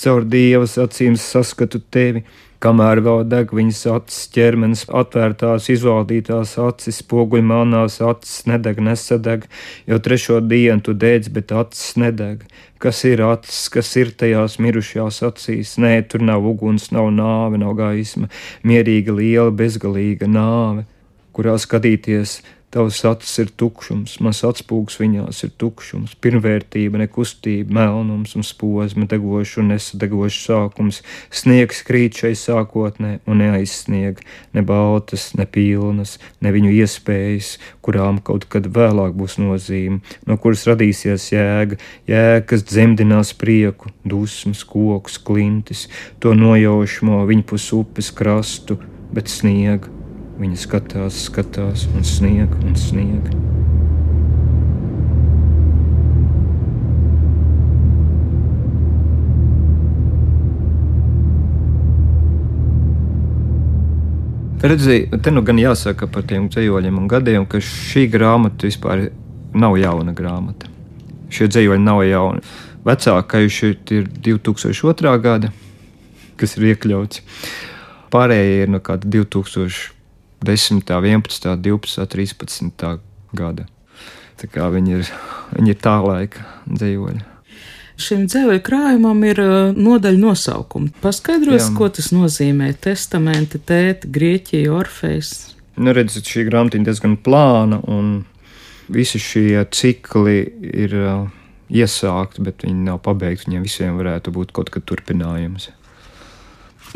Caur 0.00 0.24
dievas 0.26 0.78
acīm 0.80 1.18
saskatu 1.20 1.82
tevi 1.94 2.24
kamēr 2.64 3.00
vēl 3.04 3.24
deg 3.28 3.52
viņas 3.54 3.82
acis, 3.92 4.20
ķermenis 4.32 4.84
atvērtās, 5.00 5.68
izvaldītās 5.72 6.56
acis, 6.62 7.02
spoguļi 7.02 7.44
melnās 7.44 7.98
acis, 8.04 8.44
nedeg, 8.48 8.80
nesadeg, 8.84 9.44
jo 9.90 9.98
trešo 10.00 10.40
dienu 10.44 10.84
tu 10.84 10.94
dēdz, 10.96 11.30
bet 11.34 11.52
acis 11.52 11.98
nedeg. 12.00 12.46
Kas 12.80 13.02
ir 13.08 13.22
acis, 13.24 13.66
kas 13.72 13.92
ir 14.00 14.12
tajās 14.20 14.58
mirušajās 14.60 15.22
acīs? 15.28 15.76
Nē, 15.80 15.94
tur 16.08 16.24
nav 16.24 16.44
uguns, 16.48 16.90
nav 16.92 17.10
nāve, 17.14 17.60
nav 17.60 17.76
gaisma, 17.78 18.28
mierīga, 18.64 19.14
liela, 19.16 19.52
bezgalīga 19.52 20.28
nāve, 20.28 20.84
kurā 21.36 21.56
skatīties 21.60 22.40
Tavs 22.74 23.04
acis 23.06 23.36
ir 23.38 23.50
tukšums, 23.54 24.16
mans 24.18 24.40
atspūgs 24.42 24.96
viņās 24.98 25.44
ir 25.46 25.52
tukšums, 25.62 26.16
pirmvērtība, 26.18 26.98
nekustība, 27.04 27.70
melnums 27.76 28.34
un 28.34 28.42
posma, 28.58 29.06
degošs 29.12 29.60
un 29.62 29.70
nesadegošs 29.70 30.40
sākums, 30.48 30.98
sniegs 31.30 31.84
krīt 31.86 32.18
šai 32.18 32.32
sākotnē 32.40 33.20
un 33.30 33.38
neaizsnieg, 33.44 34.18
ne 34.58 34.66
baltas, 34.66 35.28
ne 35.38 35.46
pilnas, 35.46 36.16
ne 36.42 36.50
viņu 36.50 36.74
iespējas, 36.80 37.54
kurām 37.78 38.18
kaut 38.18 38.48
kad 38.50 38.66
vēlāk 38.66 39.14
būs 39.22 39.38
nozīme, 39.38 40.02
no 40.26 40.34
kuras 40.42 40.66
radīsies 40.66 41.30
jēga, 41.30 41.78
jēga, 42.10 42.44
kas 42.50 42.66
dzemdinās 42.66 43.36
prieku, 43.38 43.94
dusmas, 44.02 44.66
kokus, 44.66 45.22
klintis, 45.22 45.86
to 46.18 46.34
nojaušamo 46.34 47.22
viņpus 47.30 47.70
upes 47.78 48.10
krastu, 48.10 48.82
bet 49.14 49.30
sniega 49.30 49.93
Viņa 50.34 50.56
skatās, 50.58 51.18
skatās 51.28 51.84
un 51.94 52.02
snieg 52.02 52.50
un 52.64 52.74
snieg. 52.74 53.28
Redziet, 64.64 65.12
te 65.22 65.30
nu 65.30 65.42
gan 65.44 65.58
jāsaka 65.60 66.08
par 66.10 66.24
tiem 66.26 66.48
dzīvoļiem 66.48 66.98
un 66.98 67.06
gadiem, 67.06 67.46
ka 67.46 67.60
šī 67.62 68.06
grāmata 68.10 68.64
vispār 68.64 69.10
nav 69.54 69.78
jauna 69.78 70.14
grāmata. 70.16 70.70
Šie 71.30 71.46
dzīvoļi 71.52 71.84
nav 71.84 72.00
jauni. 72.08 72.40
Vecākais 72.82 73.62
ir 73.68 74.08
2002. 74.24 75.12
gada, 75.20 75.54
kas 76.40 76.56
ir 76.58 76.72
iekļauts. 76.72 77.22
Pārējie 78.10 78.64
ir 78.64 78.72
no 78.74 78.80
kāda 78.82 79.06
2000. 79.14 79.94
10, 80.44 80.82
11, 80.90 81.54
12, 81.64 82.08
13 82.14 82.98
gada. 83.36 83.68
Tā 84.40 84.50
kā 84.50 84.66
viņi 84.72 84.98
ir, 84.98 85.14
viņi 85.54 85.72
ir 85.72 85.78
tā 85.80 85.98
laika 86.04 86.44
dzīvoļi. 86.66 87.22
Šim 87.94 88.24
dzīvoļu 88.26 88.62
krājumam 88.66 89.20
ir 89.22 89.38
uh, 89.38 89.54
nodaļa 89.70 90.18
nosaukumi. 90.18 90.90
Paskaidros, 91.02 91.68
Jā. 91.68 91.74
ko 91.78 91.86
tas 91.94 92.10
nozīmē. 92.14 92.72
Testamenti, 92.82 93.60
tēta, 93.62 94.10
Grieķija, 94.10 94.72
Orfejs. 94.74 95.30
Nu, 95.78 95.94
redziet, 95.94 96.26
šī 96.26 96.42
grāmata 96.48 96.78
ir 96.78 96.88
diezgan 96.88 97.14
plāna, 97.22 97.78
un 97.86 98.24
visi 98.90 99.22
šie 99.22 99.62
cikli 99.70 100.42
ir 100.74 100.98
uh, 100.98 101.30
iesākti, 101.70 102.42
bet 102.46 102.66
viņi 102.66 102.90
nav 102.90 102.98
pabeigti. 103.06 103.46
Viņiem 103.48 103.68
visiem 103.68 104.02
varētu 104.02 104.34
būt 104.34 104.50
kaut 104.58 104.74
kad 104.74 104.86
turpinājums. 104.90 105.70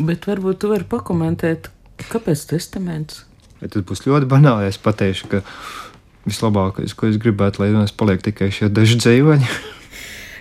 Bet 0.03 0.27
varbūt 0.27 0.61
tu 0.61 0.73
vari 0.73 0.87
pakomentēt, 0.87 1.71
kāpēc 2.11 2.43
testaments? 2.51 3.23
Bet 3.59 3.75
tas 3.75 3.85
būs 3.87 4.05
ļoti 4.07 4.29
banāli. 4.29 4.69
Es 4.71 4.79
pateikšu, 4.81 5.31
ka 5.31 5.43
vislabākais, 6.29 6.95
ko 6.95 7.09
es 7.09 7.19
gribētu, 7.21 7.63
lai 7.63 7.73
mēs 7.75 7.95
paliek 7.95 8.23
tikai 8.23 8.51
šie 8.53 8.71
daži 8.71 8.99
dzīvoņi. 9.01 9.51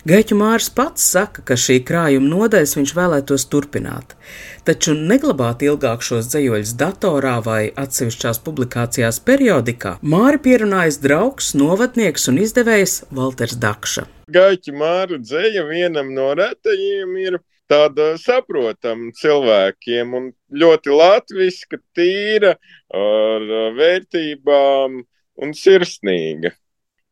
Gaiķu 0.08 0.36
Mārs 0.38 0.68
pats 0.72 1.02
saka, 1.12 1.42
ka 1.44 1.56
šī 1.58 1.80
krājuma 1.84 2.28
nodaļas 2.30 2.76
viņš 2.78 2.92
vēlētos 2.96 3.44
turpināt, 3.52 4.14
taču 4.64 4.94
neglabāt 4.96 5.64
ilgāk 5.66 6.04
šos 6.06 6.30
dzējoļus 6.30 6.72
datorā 6.80 7.34
vai 7.44 7.60
atsevišķās 7.82 8.40
publikācijās 8.46 9.18
periodikā 9.26 9.96
Māri 10.00 10.40
pierunājas 10.46 11.00
draugs, 11.02 11.50
novadnieks 11.58 12.28
un 12.32 12.38
izdevējs 12.44 13.02
Valters 13.18 13.58
Dakša. 13.60 14.06
Gaiķu 14.32 14.76
Māra 14.78 15.18
dzēja 15.18 15.66
vienam 15.68 16.14
no 16.14 16.30
retajiem 16.38 17.16
ir 17.26 17.40
tāda 17.70 18.12
saprotama 18.20 19.12
cilvēkiem 19.18 20.14
un 20.16 20.30
ļoti 20.50 20.94
latviska, 20.94 21.80
tīra, 21.96 22.54
ar 22.94 23.46
vērtībām 23.76 25.02
un 25.38 25.54
sirsnīga. 25.54 26.54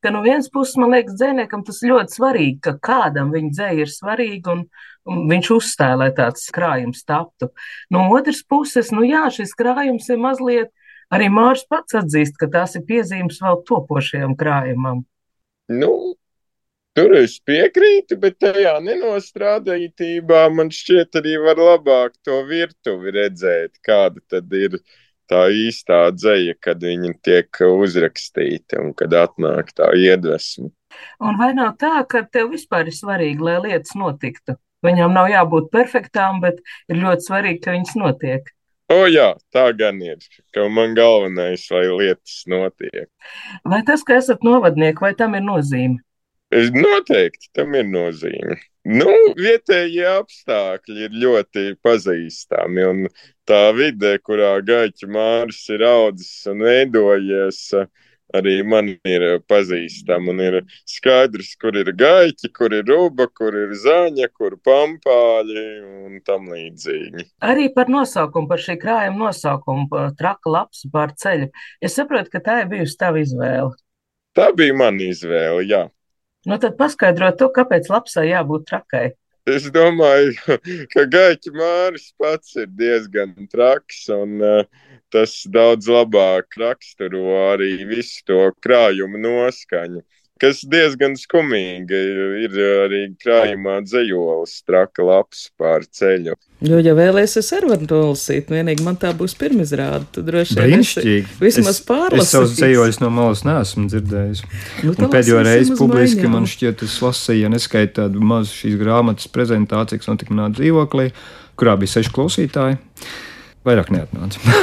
Ka 0.05 0.13
no 0.13 0.21
vienas 0.23 0.51
puses, 0.53 0.77
man 0.79 0.93
liekas, 0.93 1.17
dzēniekam 1.19 1.65
tas 1.67 1.81
ļoti 1.83 2.19
svarīgi, 2.19 2.59
ka 2.63 2.77
kādam 2.89 3.33
viņa 3.35 3.53
dzēja 3.57 3.87
ir 3.87 3.91
svarīga 3.91 4.53
un, 4.53 4.61
un 5.09 5.25
viņš 5.31 5.49
uzstāja, 5.57 5.97
lai 6.03 6.11
tāds 6.15 6.45
krājums 6.55 7.03
taptu. 7.09 7.49
No 7.91 8.05
otras 8.15 8.43
puses, 8.47 8.93
nu 8.95 9.07
jā, 9.09 9.25
šis 9.35 9.57
krājums 9.59 10.07
ir 10.13 10.21
mazliet, 10.23 10.71
arī 11.11 11.31
Mārs 11.33 11.65
pats 11.71 11.97
atzīst, 11.99 12.37
ka 12.39 12.51
tās 12.53 12.77
ir 12.79 12.85
piezīmes 12.87 13.41
vēl 13.43 13.63
topošajam 13.67 14.37
krājumam. 14.39 15.03
Nu, 15.73 16.15
Tur 16.97 17.13
es 17.19 17.35
piekrītu, 17.45 18.17
bet 18.17 18.39
tajā 18.41 18.79
nenostrādātībā 18.81 20.47
man 20.49 20.71
šķiet 20.73 21.19
arī 21.21 21.35
var 21.45 21.59
labāk 21.61 22.15
to 22.25 22.39
virtuvi 22.49 23.13
redzēt, 23.13 23.75
kāda 23.85 24.23
tad 24.33 24.55
ir 24.57 24.79
tā 25.29 25.43
īstā 25.53 26.07
dzēja, 26.17 26.55
kad 26.63 26.81
viņi 26.81 27.13
tiek 27.27 27.61
uzrakstīti 27.67 28.81
un 28.81 28.95
kad 28.97 29.13
atnāk 29.13 29.75
tā 29.77 29.91
iedvesma. 29.93 30.71
Un 31.21 31.37
vai 31.37 31.51
nav 31.59 31.75
tā, 31.83 31.99
ka 32.09 32.25
tev 32.33 32.55
vispār 32.55 32.89
ir 32.89 32.97
svarīgi, 32.97 33.45
lai 33.45 33.59
lietas 33.67 33.93
notiktu? 33.99 34.57
Viņām 34.87 35.13
nav 35.13 35.29
jābūt 35.29 35.69
perfektām, 35.77 36.41
bet 36.41 36.65
ir 36.89 37.03
ļoti 37.03 37.29
svarīgi, 37.29 37.61
ka 37.67 37.77
viņas 37.77 37.97
notiek. 38.01 38.49
O, 38.93 39.03
jā, 39.11 39.33
tā 39.53 39.67
gan 39.77 39.99
ir. 40.01 40.25
Ka 40.55 40.69
man 40.73 40.97
galvenais, 40.97 41.69
lai 41.75 41.89
lietas 41.91 42.45
notiek. 42.49 43.11
Vai 43.67 43.85
tas, 43.85 44.07
ka 44.07 44.17
esat 44.17 44.47
novadnieki, 44.47 45.03
vai 45.03 45.13
tam 45.19 45.35
ir 45.35 45.43
nozīme? 45.45 46.06
Noteikti 46.55 47.51
tam 47.59 47.75
ir 47.75 47.87
nozīme. 47.91 48.61
Nu, 48.87 49.11
vietējie 49.35 50.05
apstākļi 50.07 51.09
ir 51.09 51.15
ļoti 51.19 51.63
pazīstami, 51.83 52.85
un 52.87 53.01
tā 53.49 53.73
vide, 53.75 54.13
kurā 54.23 54.53
Gaita 54.63 55.09
Māris 55.11 55.65
ir 55.75 55.83
audzis 55.83 56.47
un 56.47 56.63
veidojies, 56.63 57.59
arī 58.39 58.55
man 58.63 58.93
ir 58.95 59.25
pazīstama. 59.51 60.37
Ir 60.47 60.61
skaidrs, 60.87 61.57
kur 61.59 61.75
ir 61.83 61.91
gaļķi, 61.99 62.53
kur 62.55 62.77
ir 62.79 62.87
ruba, 62.87 63.27
kur 63.27 63.59
ir 63.65 63.75
zaņa, 63.83 64.31
kur 64.39 64.55
ir 64.55 64.63
pampāļi 64.63 65.67
un 66.07 66.23
tam 66.23 66.47
līdzīgi. 66.55 67.27
Arī 67.43 67.67
par 67.75 67.91
nosaukumu, 67.91 68.47
par 68.55 68.63
šī 68.63 68.79
krājuma 68.87 69.27
nosaukumu, 69.27 69.89
par 69.91 70.15
traka 70.15 70.55
lapas 70.61 70.87
pār 70.95 71.17
ceļu. 71.19 71.51
Es 71.83 71.99
saprotu, 71.99 72.31
ka 72.37 72.45
tā 72.47 72.63
ir 72.63 72.71
bijusi 72.71 73.03
tava 73.03 73.19
izvēle. 73.27 73.75
Tā 74.37 74.53
bija 74.55 74.79
mana 74.79 75.11
izvēle, 75.11 75.67
jā. 75.67 75.87
Nu, 76.47 76.59
tad 76.63 76.77
paskaidrot 76.79 77.41
to, 77.41 77.51
kāpēc 77.55 77.89
lapsai 77.91 78.29
jābūt 78.31 78.69
trakai. 78.71 79.07
Es 79.47 79.69
domāju, 79.71 80.35
ka 80.93 81.07
Gaita 81.11 81.53
Māris 81.55 82.13
pats 82.19 82.57
ir 82.59 82.71
diezgan 82.79 83.35
traks, 83.51 84.05
un 84.15 84.41
uh, 84.43 84.63
tas 85.15 85.35
daudz 85.51 85.91
labāk 85.91 86.59
raksturo 86.59 87.37
arī 87.53 87.73
visu 87.87 88.25
to 88.27 88.41
krājumu 88.63 89.21
noskaņu 89.23 90.03
kas 90.41 90.61
diezgan 90.69 91.17
skumīgi 91.19 92.01
ir 92.45 92.57
arī 92.85 93.01
krājumā 93.23 93.79
dzējolis, 93.87 94.59
traka 94.69 95.07
laps 95.07 95.47
pār 95.59 95.87
ceļu. 95.89 96.37
Jo, 96.65 96.79
ja 96.81 96.95
vēlēsies 96.97 97.51
ar 97.57 97.67
varu 97.69 97.85
nolasīt, 97.89 98.49
vienīgi 98.53 98.85
man 98.85 98.97
tā 99.01 99.11
būs 99.17 99.35
pirmizrāde, 99.37 100.07
tad 100.15 100.29
droši 100.29 100.57
vien 100.57 100.71
Brīnišķīgi. 100.79 101.37
vismaz 101.41 101.83
pārlasīt. 101.85 102.25
Es 102.25 102.33
savus 102.33 102.55
dzējoļus 102.57 103.01
no 103.03 103.11
malas 103.13 103.45
neesmu 103.49 103.85
dzirdējis. 103.93 104.43
Nu, 104.87 104.95
pēdējo 105.03 105.43
reizi 105.45 105.77
publiski 105.77 106.25
maiņā. 106.25 106.33
man 106.33 106.49
šķiet, 106.49 106.87
es 106.89 106.97
lasīju, 107.05 107.43
ja 107.45 107.53
neskait 107.53 107.93
tādu 108.01 108.25
mazu 108.25 108.57
šīs 108.63 108.81
grāmatas 108.81 109.29
prezentāciju, 109.33 110.01
kas 110.01 110.13
notika 110.13 110.33
manā 110.33 110.49
dzīvoklī, 110.57 111.11
kurā 111.61 111.77
bija 111.81 111.99
seši 111.99 112.17
klausītāji. 112.17 112.81
Vairāk 113.69 113.93
neatnāca. 113.93 114.57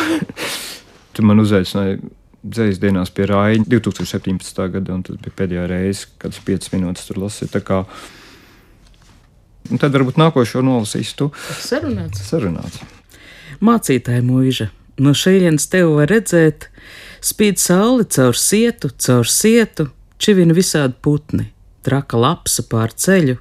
tu 1.13 1.25
man 1.29 1.45
uzaicināji 1.45 2.01
dzīs 2.43 2.79
dienās 2.82 3.12
pie 3.13 3.27
Raina 3.29 3.65
2017. 3.67 4.67
gada, 4.75 4.97
un 4.97 5.03
tas 5.08 5.19
bija 5.21 5.38
pēdējā 5.39 5.63
reize, 5.71 6.10
kad 6.21 6.36
es 6.36 6.41
5 6.43 6.69
minūtes 6.75 7.08
tur 7.08 7.21
lasīju. 7.23 7.86
Un 9.71 9.79
tad 9.79 9.95
varbūt 9.95 10.19
nākošo 10.19 10.62
nolasīs 10.65 11.13
tu. 11.15 11.29
Sarunāts. 11.63 12.25
Sarunāts. 12.27 12.82
Mācītāja 13.63 14.23
mūža, 14.25 14.67
no 14.99 15.13
šejienes 15.15 15.69
tev 15.71 15.93
var 15.95 16.12
redzēt, 16.12 16.67
spīd 17.23 17.62
sauli 17.62 18.03
caur 18.12 18.36
sietu, 18.36 18.91
caur 18.99 19.29
sietu, 19.29 19.88
čivina 20.19 20.56
visādi 20.58 20.97
putni, 20.99 21.47
traka 21.86 22.19
lapsa 22.19 22.65
pār 22.67 22.91
ceļu, 22.91 23.38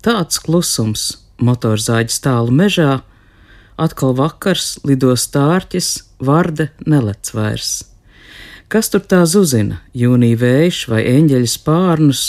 tāds 0.00 0.40
klusums, 0.40 1.10
motorzāģis 1.44 2.24
tālu 2.24 2.54
mežā, 2.54 3.02
atkal 3.76 4.16
vakars, 4.16 4.78
lido 4.88 5.12
stārķis, 5.12 5.92
varde 6.24 6.70
nelec 6.88 7.34
vairs. 7.36 7.76
Kas 8.68 8.90
tur 8.92 9.00
tā 9.00 9.22
zuzina? 9.24 9.80
Jūnija 9.96 10.36
vējš 10.42 10.82
vai 10.92 11.00
eņģeļa 11.08 11.48
spārnus, 11.48 12.22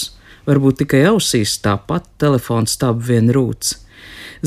varbūt 0.47 0.81
tikai 0.85 1.01
ausīs 1.09 1.57
tāpat 1.59 2.07
telefons 2.21 2.77
stāv 2.77 3.01
vien 3.09 3.27
rūts. 3.35 3.75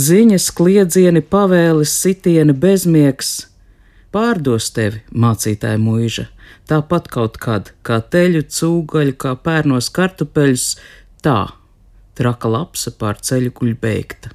Ziņas, 0.01 0.47
kliedzieni, 0.57 1.21
pavēles, 1.21 1.93
sitieni, 1.93 2.57
bezmiegs 2.57 3.43
pārdos 4.13 4.71
tevi, 4.73 5.03
mācītāja 5.13 5.81
mūža, 5.81 6.27
tāpat 6.69 7.09
kaut 7.13 7.37
kad, 7.41 7.73
kā 7.85 8.01
teļu, 8.01 8.47
cūgaļu, 8.57 9.17
kā 9.21 9.35
pērnos 9.45 9.93
kartupeļus, 9.93 10.67
tā 11.25 11.39
traka 12.17 12.51
lapsa 12.53 12.93
pār 12.97 13.21
ceļu 13.21 13.53
guļ 13.57 13.77
beigta. 13.85 14.33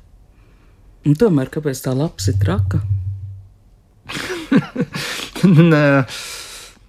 Un 1.08 1.18
tomēr, 1.18 1.50
kāpēc 1.54 1.82
tā 1.86 1.94
lapsa 1.98 2.34
ir 2.34 2.42
traka? 2.42 2.82
Nē, 5.72 5.86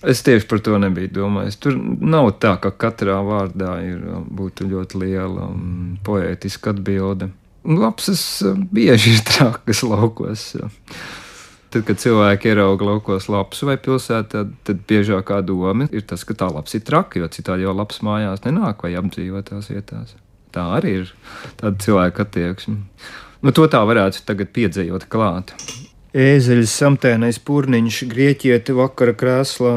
es 0.02 0.22
tieši 0.22 0.46
par 0.50 0.62
to 0.64 0.78
nebiju 0.78 1.10
domājis. 1.20 1.58
Tur 1.62 1.78
nav 1.78 2.32
tā, 2.42 2.54
ka 2.62 2.70
katrā 2.70 3.18
vārdā 3.26 3.78
ir, 3.86 4.02
būtu 4.30 4.68
ļoti 4.70 5.02
liela 5.02 5.48
um, 5.50 5.96
poētiska 6.06 6.74
atbilde. 6.76 7.30
Lapsas 7.68 8.22
um, 8.46 8.66
bieži 8.72 9.16
ir 9.16 9.24
trakas 9.26 9.82
laukos. 9.86 10.52
Tad, 11.68 11.82
kad 11.84 12.00
cilvēki 12.00 12.48
ierauga 12.48 12.86
laukos 12.88 13.26
lapas 13.28 13.60
vai 13.68 13.76
pilsētā, 13.82 14.46
tad 14.64 14.84
biežākā 14.88 15.42
doma 15.44 15.88
ir 15.92 16.06
tas, 16.08 16.24
ka 16.24 16.36
tā 16.38 16.48
lapas 16.48 16.78
ir 16.78 16.86
traka, 16.86 17.20
jo 17.20 17.28
citādi 17.28 17.66
jau 17.66 17.74
lapas 17.76 18.00
mājās 18.06 18.40
nenāk 18.46 18.86
vai 18.86 18.94
apdzīvotās 18.96 19.68
vietās. 19.74 20.14
Tā 20.54 20.64
arī 20.78 20.94
ir 21.02 21.10
tāda 21.60 21.76
cilvēka 21.84 22.24
attieksme. 22.24 22.78
Nu, 23.44 23.52
to 23.52 23.68
tā 23.70 23.82
varētu 23.86 24.24
tagad 24.26 24.48
piedzīvot 24.56 25.04
klāt. 25.12 25.52
Ēzeļs 26.18 26.72
samtēnais 26.80 27.36
purniņš, 27.46 27.96
grieķieti 28.10 28.74
vakara 28.74 29.12
krēslā, 29.14 29.74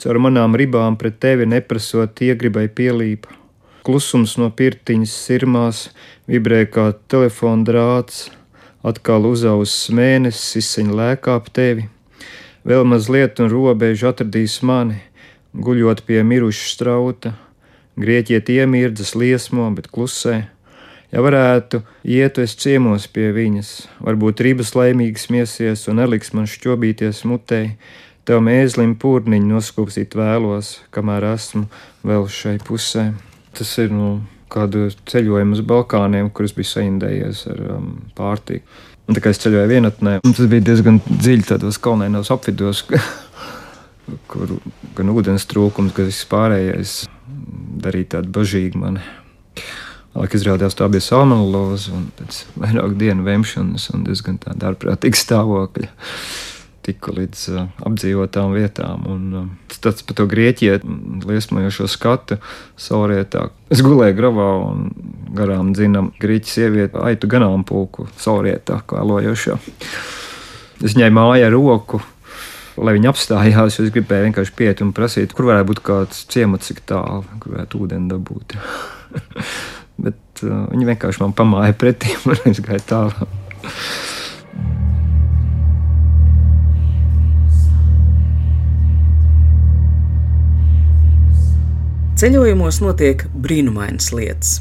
caur 0.00 0.18
manām 0.24 0.54
ribām 0.56 0.94
pret 0.96 1.18
tevi 1.20 1.44
neprasot 1.52 2.22
iegribai 2.24 2.62
pielīpa. 2.72 3.34
Klusums 3.84 4.38
no 4.40 4.48
pirtiņas 4.48 5.16
sirmās 5.26 5.82
vibrē 6.32 6.62
kā 6.72 6.86
telefona 7.12 7.68
drāts, 7.68 8.22
atkal 8.80 9.28
uzaugs 9.28 9.76
mēnesis, 9.92 10.62
izseņ 10.62 10.96
lēkā 10.96 11.36
ap 11.42 11.52
tevi. 11.52 11.90
Vēl 12.64 12.88
mazliet 12.88 13.44
un 13.44 13.52
robežu 13.52 14.08
atradīs 14.14 14.62
mani, 14.64 15.02
guļot 15.52 16.06
pie 16.08 16.22
miruša 16.24 16.72
strauta. 16.72 17.36
Grieķiet 18.00 18.48
iemirdzas 18.48 19.12
liesmo, 19.12 19.68
bet 19.76 19.92
klusē. 19.92 20.46
Ja 21.14 21.22
varētu 21.22 21.82
iet 22.02 22.40
es 22.42 22.56
ciemos 22.58 23.06
pie 23.06 23.28
viņas, 23.34 23.72
varbūt 24.02 24.42
ribas 24.42 24.72
laimīgas 24.74 25.28
miesies 25.30 25.86
un 25.90 26.00
neliks 26.00 26.32
man 26.34 26.48
šķobīties 26.50 27.22
mutē, 27.30 27.60
tev 28.26 28.42
mēslim 28.42 28.96
pūrniņu 28.98 29.52
noskūpsīt 29.54 30.16
vēlos, 30.18 30.80
kamēr 30.94 31.28
esmu 31.34 31.68
vēl 32.06 32.26
šai 32.32 32.56
pusē. 32.66 33.12
Tas 33.56 33.70
ir 33.80 33.94
nu, 33.94 34.18
kādu 34.52 34.88
ceļojumu 35.08 35.56
uz 35.56 35.62
Balkāniem, 35.66 36.30
kurus 36.34 36.54
bija 36.56 36.72
saindējies 36.74 37.44
ar 37.54 37.62
um, 37.76 37.92
pārtiku. 38.18 38.66
Un 39.06 39.14
tā 39.14 39.22
kā 39.22 39.30
es 39.30 39.38
ceļoju 39.38 39.70
vienatnē, 39.70 40.16
tas 40.26 40.50
bija 40.50 40.64
diezgan 40.66 40.98
dziļi 41.06 41.46
tādos 41.52 41.78
kalnainos 41.82 42.32
apvidos, 42.34 42.82
kur 44.30 44.56
gan 44.98 45.14
ūdens 45.14 45.46
trūkums, 45.46 45.94
gan 45.94 46.10
viss 46.10 46.26
pārējais 46.30 46.96
darīja 47.86 48.16
tādu 48.16 48.34
bažīgu 48.40 48.82
mani. 48.82 49.06
Lāk 50.16 50.32
izrādījās, 50.38 50.76
tā 50.78 50.88
bija 50.88 51.04
salmonelloze 51.04 51.92
un 51.92 52.08
pēc 52.16 52.42
vairāku 52.56 52.96
dienu 52.96 53.26
vemšanas 53.26 53.90
un 53.92 54.06
diezgan 54.06 54.38
tāda 54.40 54.70
ārprātīga 54.70 55.18
stāvokļa 55.20 55.90
tiku 56.86 57.12
līdz 57.16 57.42
uh, 57.50 57.66
apdzīvotām 57.88 58.54
vietām. 58.54 59.06
Un, 59.10 59.22
uh, 59.34 59.76
tas 59.82 60.02
par 60.06 60.16
to 60.18 60.26
grieķiju 60.30 60.78
liesmojošo 61.26 61.88
skatu 61.90 62.38
saurietā. 62.80 63.48
Es 63.74 63.82
gulēju 63.84 64.16
gravā 64.18 64.50
un 64.70 64.90
garām 65.36 65.72
dzinām 65.76 66.12
grieķu 66.22 66.52
sievieti 66.52 67.00
aitu 67.02 67.30
ganāmpulku 67.30 68.08
saurietā, 68.22 68.80
kā 68.88 69.02
lojošā. 69.06 69.58
Es 70.84 70.94
viņai 70.94 71.10
māju 71.14 71.48
ar 71.48 71.56
roku. 71.56 72.02
Lai 72.76 72.92
viņi 72.92 73.08
apstājās, 73.08 73.78
es 73.80 73.92
gribēju 73.92 74.28
vienkārši 74.28 74.52
pieiet 74.56 74.82
un 74.84 74.90
prasīt, 74.96 75.32
kur 75.32 75.48
varētu 75.48 75.70
būt 75.70 75.80
kāds 75.84 76.26
ciemats, 76.28 76.68
cik 76.68 76.82
tālu, 76.88 77.24
kur 77.40 77.56
varētu 77.56 77.80
ūdeni 77.86 78.12
dabūt. 78.12 78.56
Bet 79.96 80.44
uh, 80.44 80.66
viņi 80.72 80.90
vienkārši 80.92 81.24
man 81.24 81.36
pamāja 81.36 81.76
pretī, 81.78 82.12
un 82.28 82.60
gāju 82.68 82.84
tālāk. 82.90 83.24
Ceļojumos 92.16 92.78
notiek 92.80 93.26
brīnumainas 93.44 94.06
lietas, 94.16 94.52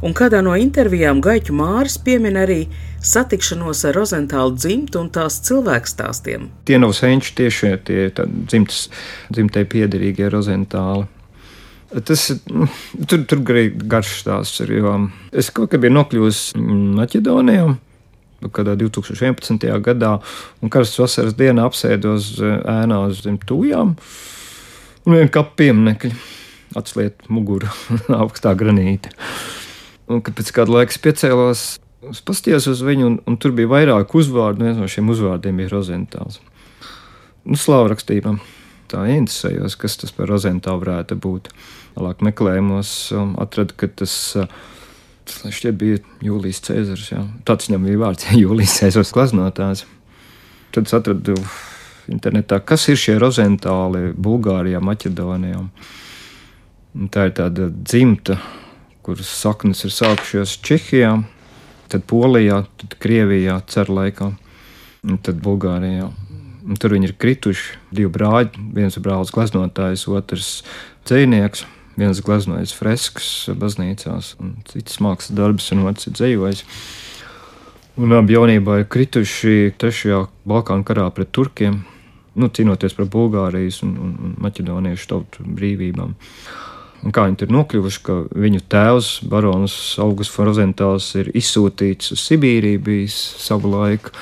un 0.00 0.14
kādā 0.16 0.38
no 0.40 0.54
intervijām 0.56 1.18
Gaiķu 1.20 1.52
Māris 1.52 1.98
piemin 2.00 2.38
arī 2.40 2.62
satikšanos 3.04 3.82
ar 3.90 3.98
Rozentālu 3.98 4.54
dzimtu 4.56 5.02
un 5.02 5.10
tās 5.12 5.36
cilvēku 5.44 5.92
stāstiem. 5.92 6.46
Tie 6.64 6.78
nav 6.80 6.94
senči 6.96 7.34
tiešie, 7.36 7.74
tie 7.84 8.06
dzimtas, 8.16 8.86
dzimtai 9.28 9.66
piederīgie 9.68 10.30
Rozentāli. 10.32 11.04
Tas 11.92 12.26
nu, 12.48 12.66
tur, 13.04 13.24
tur 13.28 13.42
garš 13.44 14.14
stāsts 14.22 14.62
ir. 14.64 14.72
Es 15.36 15.50
kaut 15.52 15.72
kā 15.72 15.80
biju 15.80 15.92
nokļuvis 15.98 16.44
Maķedonijā. 16.56 17.72
Kādā 18.42 18.72
2011. 18.74 19.68
gadā, 19.84 20.16
un 20.58 20.70
karstas 20.72 20.98
vasaras 20.98 21.36
dienā 21.38 21.68
apsēdos 21.68 22.32
ēnā 22.42 22.96
uz 23.06 23.20
zem 23.22 23.36
tūjām 23.38 23.92
un 23.92 25.14
vienkārši 25.14 25.34
kā 25.34 25.42
pieminekļi 25.58 26.10
atsliet 26.78 27.28
muguru 27.30 27.70
augstā 28.22 28.54
granīta. 28.58 29.12
Un, 30.10 30.24
kad 30.24 30.34
pēc 30.38 30.50
kāda 30.56 30.74
laika 30.78 30.98
piecēlās, 31.04 31.66
es 32.10 32.24
paskatījos 32.26 32.66
uz 32.72 32.82
viņu, 32.86 33.10
un, 33.12 33.20
un 33.28 33.38
tur 33.38 33.54
bija 33.56 33.70
vairāk 33.70 34.16
uzvārdu. 34.18 34.66
Viens 34.66 34.80
no 34.80 34.88
šiem 34.90 35.12
uzvārdiem 35.12 35.62
bija 35.62 35.74
Rozentāls. 35.76 36.40
Nu, 37.46 37.58
Slāva 37.58 37.92
rakstībā 37.92 38.36
tā 38.92 39.06
interesējos, 39.14 39.78
kas 39.80 39.98
tas 40.02 40.14
par 40.14 40.30
Rozentālu 40.30 40.84
varētu 40.84 41.18
būt. 41.22 41.50
Tālāk 41.96 42.22
meklējumos 42.24 42.92
um, 43.16 43.34
atradu, 43.42 43.76
ka 43.80 43.90
tas. 44.02 44.14
Uh, 44.38 44.70
šķiet 45.26 45.76
bija 45.78 45.98
Jūlijas 46.24 46.62
Cēzars. 46.66 47.10
Jā. 47.12 47.22
Tāds 47.48 47.68
viņam 47.68 47.86
bija 47.88 48.00
vārds, 48.02 48.30
Jūlijas 48.42 48.78
Cēzars 48.80 49.12
glaznotājs. 49.14 49.84
Tad 50.72 50.88
es 50.88 50.96
atradu 50.96 51.36
internetā, 52.10 52.58
kas 52.64 52.88
ir 52.90 52.98
šie 52.98 53.18
rozentāli 53.20 54.12
Bulgārijā, 54.16 54.80
Maķedonijā. 54.82 55.60
Tā 57.12 57.28
ir 57.28 57.36
tāda 57.36 57.68
dzimta, 57.72 58.38
kuras 59.04 59.30
saknes 59.32 59.84
ir 59.86 59.94
sākušās 59.94 60.58
Čehijā, 60.64 61.14
tad 61.92 62.04
Polijā, 62.08 62.62
tad 62.80 62.96
Krievijā, 63.00 63.60
ceru 63.68 63.96
laikā, 64.00 64.28
un 65.08 65.20
tad 65.24 65.40
Bulgārijā. 65.44 66.10
Tur 66.62 66.94
viņi 66.94 67.10
ir 67.10 67.14
krituši 67.18 67.78
divi 67.94 68.10
brāļi. 68.12 68.66
Viens 68.76 68.96
ir 68.96 69.04
brālis 69.04 69.32
gleznotājs, 69.34 70.06
otrs 70.10 70.50
dzinieks. 71.08 71.66
Viens 71.98 72.22
gleznojis 72.24 72.72
freskas 72.72 73.50
baznīcās, 73.60 74.32
un 74.40 74.54
cits 74.70 74.96
mākslas 75.04 75.34
darbs, 75.36 75.68
un 75.74 75.84
otrs 75.90 76.08
ir 76.08 76.14
dzējojis. 76.16 76.62
Un 78.00 78.14
abi 78.16 78.32
jaunībā 78.32 78.78
ir 78.80 78.88
krituši 78.88 79.74
trešajā 79.76 80.22
Balkānu 80.48 80.86
karā 80.88 81.04
pret 81.12 81.28
turkiem, 81.36 81.82
nu, 82.40 82.48
cīnoties 82.48 82.96
par 82.96 83.10
Bulgārijas 83.12 83.82
un, 83.84 83.92
un, 84.00 84.14
un 84.24 84.36
Maķedoniešu 84.40 85.10
tautu 85.10 85.44
brīvībām. 85.44 86.14
Un 87.02 87.12
kā 87.12 87.26
viņi 87.26 87.44
ir 87.44 87.52
nokļuvuši, 87.52 88.00
ka 88.06 88.16
viņu 88.30 88.62
tēvs, 88.72 89.10
Barons 89.28 89.74
Augusts 90.00 90.38
Rozentāls, 90.38 91.10
ir 91.18 91.28
izsūtīts 91.36 92.14
uz 92.14 92.24
Sibīriju 92.24 92.80
bijis 92.86 93.18
savu 93.42 93.74
laiku, 93.74 94.14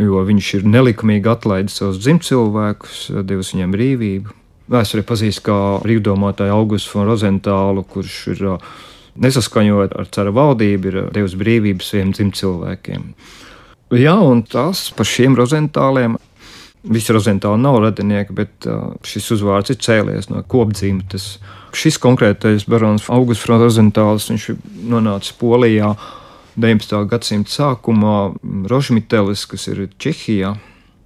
jo 0.00 0.22
viņš 0.26 0.52
ir 0.58 0.68
nelikumīgi 0.68 1.30
atlaidis 1.30 1.80
savus 1.80 2.00
dzimtcilvēkus, 2.04 3.02
devis 3.26 3.52
viņiem 3.54 3.74
brīvību. 3.74 4.36
Vēsturē 4.70 5.04
pazīst 5.06 5.42
kā 5.46 5.58
brīvdomātāju 5.82 6.54
Augustu 6.54 7.04
Rozentālu, 7.06 7.84
kurš 7.90 8.16
ir 8.34 8.42
nesaskaņot 9.20 9.96
ar 9.98 10.10
cara 10.14 10.32
valdību, 10.34 10.90
ir 10.90 10.98
devis 11.14 11.34
brīvību 11.38 11.84
saviem 11.84 12.14
dzimtcilvēkiem. 12.14 13.06
Jā, 13.98 14.14
un 14.22 14.44
tas 14.46 14.86
par 14.94 15.08
šiem 15.10 15.34
rozentāliem 15.38 16.14
Visi 16.80 17.12
rozentāli 17.12 17.60
nav 17.60 17.76
radinieki, 17.84 18.32
bet 18.32 18.66
šis 19.04 19.26
uzvārds 19.36 19.74
ir 19.74 19.76
cēlies 19.84 20.30
no 20.30 20.40
kopdzimtes. 20.48 21.34
Šis 21.76 21.98
konkrētais 22.00 22.64
barons 22.70 23.04
Augusts 23.12 23.44
Rozentāls, 23.50 24.30
viņš 24.32 24.46
ir 24.48 24.56
nonācis 24.88 25.36
Polijā 25.36 25.92
19. 26.60 27.06
gadsimta 27.10 27.52
sākumā, 27.54 28.16
Rožmitelis, 28.70 29.46
kas 29.48 29.66
ir 29.72 29.86
Čehijā. 30.00 30.54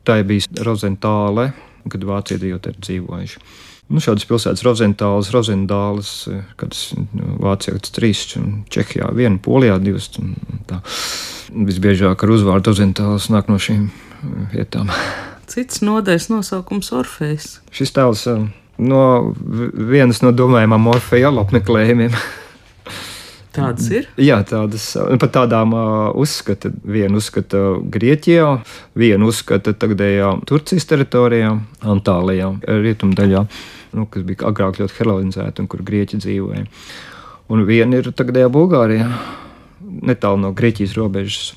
Tā 0.04 0.18
ir 0.20 0.26
bijusi 0.28 0.64
Rozentāle, 0.66 1.52
kad 1.88 2.04
vācieši 2.04 2.50
jau 2.50 2.58
tur 2.64 2.74
dzīvojuši. 2.80 3.44
Nu, 3.92 4.00
šādas 4.00 4.24
pilsētas 4.28 4.64
Rozentāls, 4.64 5.30
Rozendāls, 5.32 6.12
kādas 6.60 6.86
nu, 6.96 7.34
Vācijā 7.44 7.76
trīs, 7.92 8.24
un 8.40 8.64
Čehijā 8.72 9.10
viena, 9.16 9.36
Polijā 9.44 9.76
divas. 9.82 10.10
Visbiežāk 11.54 12.24
ar 12.24 12.34
uzvārdu 12.34 12.72
Rozentāls 12.72 13.28
nāk 13.32 13.52
no 13.52 13.60
šīm 13.60 13.90
vietām. 14.54 14.92
Cits 15.52 15.84
nodaļas 15.84 16.30
nosaukums 16.32 16.88
Orfejs. 16.96 17.58
Šis 17.74 17.92
tēls 17.94 18.24
no 18.80 19.02
vienas 19.36 20.24
no 20.24 20.32
domājamām 20.34 20.88
Orfeja 20.94 21.30
apmeklējumiem. 21.44 22.16
Tādas 23.54 23.86
ir? 23.94 24.08
Jā, 24.18 24.40
tādas 24.48 24.88
pat 25.22 25.32
tādām 25.36 25.74
uh, 25.78 26.08
uzskata. 26.18 26.72
Vienu 26.82 27.20
uzskata 27.22 27.60
Grieķijā, 27.94 28.48
vienu 28.98 29.30
uzskata 29.30 29.76
tagadējā 29.78 30.32
Turcijas 30.48 30.88
teritorijā, 30.90 31.52
Antālijā, 31.94 32.50
rietumdaļā, 32.66 33.44
nu, 33.94 34.06
kas 34.10 34.26
bija 34.26 34.48
agrāk 34.50 34.82
ļoti 34.82 34.98
helenizēta 34.98 35.62
un 35.62 35.70
kur 35.70 35.84
Grieķi 35.86 36.18
dzīvoja. 36.24 36.66
Un 37.54 37.64
viena 37.68 38.00
ir 38.00 38.10
tagadējā 38.10 38.50
Bulgārijā, 38.50 39.06
netālu 40.02 40.42
no 40.42 40.52
Grieķijas 40.56 40.96
robežas. 40.98 41.54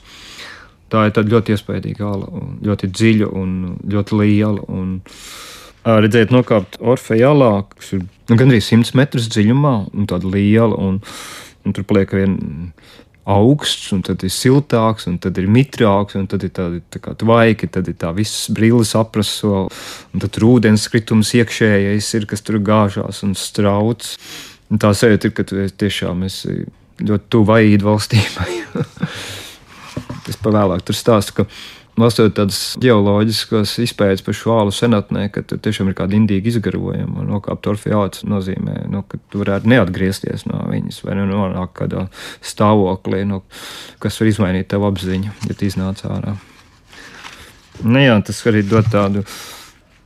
Tā 0.91 1.07
ir 1.09 1.31
ļoti 1.33 1.55
iespaidīga 1.55 2.05
ala, 2.07 2.43
ļoti 2.63 2.87
dziļa 2.93 3.27
un 3.35 3.55
ļoti 3.91 4.19
liela. 4.21 4.63
Un 4.71 5.01
redzēt, 5.83 6.31
nokāpt 6.35 6.77
Orfeja 6.79 7.33
alā, 7.33 7.51
kas 7.73 7.91
ir 7.97 8.05
nu, 8.05 8.37
gandrīz 8.39 8.69
100 8.69 8.95
metrus 8.99 9.27
dziļumā, 9.33 9.75
un 9.95 10.07
tāda 10.07 10.31
liela. 10.31 10.77
Un, 10.79 11.01
un 11.67 11.75
tur 11.75 11.85
paliek 11.87 12.15
vien 12.15 12.37
augsts, 13.27 13.91
un 13.91 14.01
tad 14.07 14.23
ir 14.23 14.31
siltāks, 14.31 15.07
un 15.09 15.17
tad 15.19 15.37
ir 15.41 15.49
mitrāks, 15.51 16.15
un 16.15 16.29
tad 16.31 16.45
ir 16.47 16.53
tādi 16.55 16.79
tā 16.93 17.01
kā 17.03 17.11
tvaiki, 17.19 17.67
tad 17.75 17.89
ir 17.91 17.97
tā 17.99 18.13
visas 18.15 18.47
brilles 18.55 18.93
apraso, 18.95 19.65
un 19.67 20.23
tad 20.23 20.31
tur 20.35 20.47
ūdens 20.53 20.87
kritums 20.91 21.33
iekšējais 21.35 22.11
ir, 22.19 22.27
kas 22.29 22.45
tur 22.47 22.61
gāžās 22.63 23.23
un 23.27 23.35
strauts. 23.35 24.15
Un 24.71 24.79
tā 24.83 24.93
sajūta 24.95 25.29
ir, 25.29 25.35
ka 25.35 25.43
tu 25.47 25.67
tiešām 25.83 26.23
esi 26.27 26.63
ļoti 27.03 27.29
tuvu 27.31 27.55
aīdu 27.55 27.87
valstībai. 27.87 28.49
es 30.31 30.39
pavēlāk 30.43 30.87
tur 30.87 30.97
stāstu, 30.97 31.41
ka 31.41 31.47
lasot 31.97 32.35
tādas 32.37 32.59
geoloģiskas 32.81 33.75
izpētes 33.83 34.23
par 34.25 34.37
šo 34.37 34.55
ālu 34.61 34.73
senatnē, 34.75 35.27
ka 35.33 35.43
tur 35.47 35.61
tiešām 35.63 35.91
ir 35.91 35.97
kāda 35.97 36.17
indīga 36.17 36.51
izgarojuma. 36.51 37.25
Nokāpt 37.27 37.69
orfeāts 37.71 38.25
nozīmē, 38.27 38.83
nu, 38.91 39.03
ka 39.07 39.19
tu 39.31 39.41
varētu 39.41 39.71
neatgriezties 39.73 40.47
no 40.49 40.63
viņas 40.69 41.01
vai 41.05 41.17
nu 41.19 41.27
nonākt 41.31 41.75
kādā 41.81 42.07
stāvoklī, 42.45 43.23
nu, 43.29 43.41
kas 44.03 44.19
var 44.21 44.31
izmainīt 44.31 44.69
tavu 44.73 44.89
apziņu, 44.91 45.33
ja 45.49 45.57
tu 45.57 45.69
iznāc 45.69 46.03
ārā. 46.07 46.37
Nu, 47.83 48.01
jā, 48.01 48.17
tas 48.25 48.41
arī 48.49 48.63
dod 48.65 48.87
tādu 48.93 49.25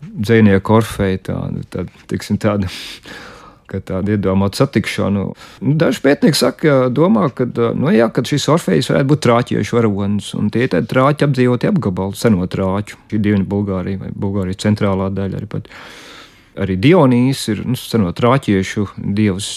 dzinieku 0.01 0.79
orfeju, 0.79 1.19
tādu, 1.29 1.65
tādu, 1.71 2.05
tiksim, 2.11 2.39
tādu 2.41 2.67
ka 3.71 3.81
tāda 3.91 4.15
iedomāta 4.15 4.61
satikšana. 4.63 5.25
Nu, 5.63 5.75
daži 5.79 6.03
pētnieki 6.03 6.37
saka, 6.37 6.77
domā, 6.93 7.29
ka, 7.35 7.47
nu, 7.77 7.89
jā, 7.95 8.09
ka 8.13 8.25
šis 8.27 8.49
orfejs 8.51 8.91
varētu 8.91 9.11
būt 9.13 9.23
trāķiešu 9.27 9.79
varonis, 9.79 10.31
un 10.37 10.51
tie 10.53 10.67
ir 10.67 10.87
trāķi 10.91 11.27
apdzīvoti 11.27 11.71
apgabali, 11.71 12.17
seno 12.19 12.47
trāķu. 12.51 12.99
Šī 13.11 13.21
divi 13.23 13.43
Bulgārija 13.47 14.05
vai 14.05 14.13
Bulgārijas 14.15 14.63
centrālā 14.65 15.11
daļa 15.15 15.41
arī 15.41 15.51
pat. 15.51 15.69
Arī 16.59 16.75
Dionīs 16.83 17.45
ir 17.47 17.61
nu, 17.63 17.77
seno 17.79 18.09
trāķiešu 18.11 18.83
dievs, 19.15 19.47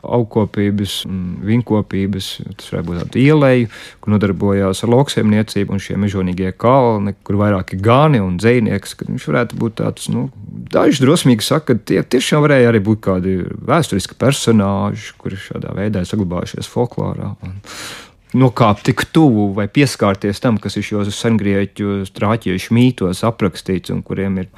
augkopības, 0.00 1.02
vinkopības. 1.44 2.28
Tas 2.56 2.70
varētu 2.72 2.88
būt 2.88 3.00
tāds 3.02 3.20
ielēju, 3.20 3.68
kur 4.00 4.14
nodarbojās 4.14 4.80
ar 4.84 4.92
lauksaimniecību 4.94 5.76
un 5.76 5.84
šie 5.84 5.98
mežonīgie 6.00 6.54
kalni, 6.56 7.12
kur 7.26 7.40
vairāk 7.42 7.76
ir 7.76 7.84
gani 7.84 8.22
un 8.24 8.40
dzēnieks. 8.40 8.96
Viņš 9.04 9.28
varētu 9.28 9.60
būt 9.60 9.78
tāds, 9.82 10.08
nu, 10.14 10.30
daži 10.72 11.04
drosmīgi 11.04 11.44
saka, 11.44 11.74
ka 11.76 11.88
tie 11.92 12.02
tiešām 12.16 12.46
varēja 12.46 12.72
arī 12.72 12.80
būt 12.88 13.04
kādi 13.04 13.38
vēsturiski 13.68 14.16
personāži, 14.16 15.12
kuri 15.20 15.40
šādā 15.44 15.76
veidā 15.76 16.00
ir 16.00 16.08
saglabājušies 16.08 16.72
folklorā. 16.72 17.34
Un, 17.44 17.58
nokāpt 18.36 18.84
tik 18.88 19.06
tuvu 19.12 19.52
vai 19.56 19.68
pieskarties 19.72 20.40
tam, 20.40 20.58
kas 20.60 20.76
ir 20.76 20.84
šos 20.84 21.12
sengrieķu 21.16 22.04
trāķiešu 22.16 22.76
mītos 22.76 23.24
aprakstīts 23.24 23.92
un 23.94 24.02
kuriem 24.04 24.42
ir 24.44 24.50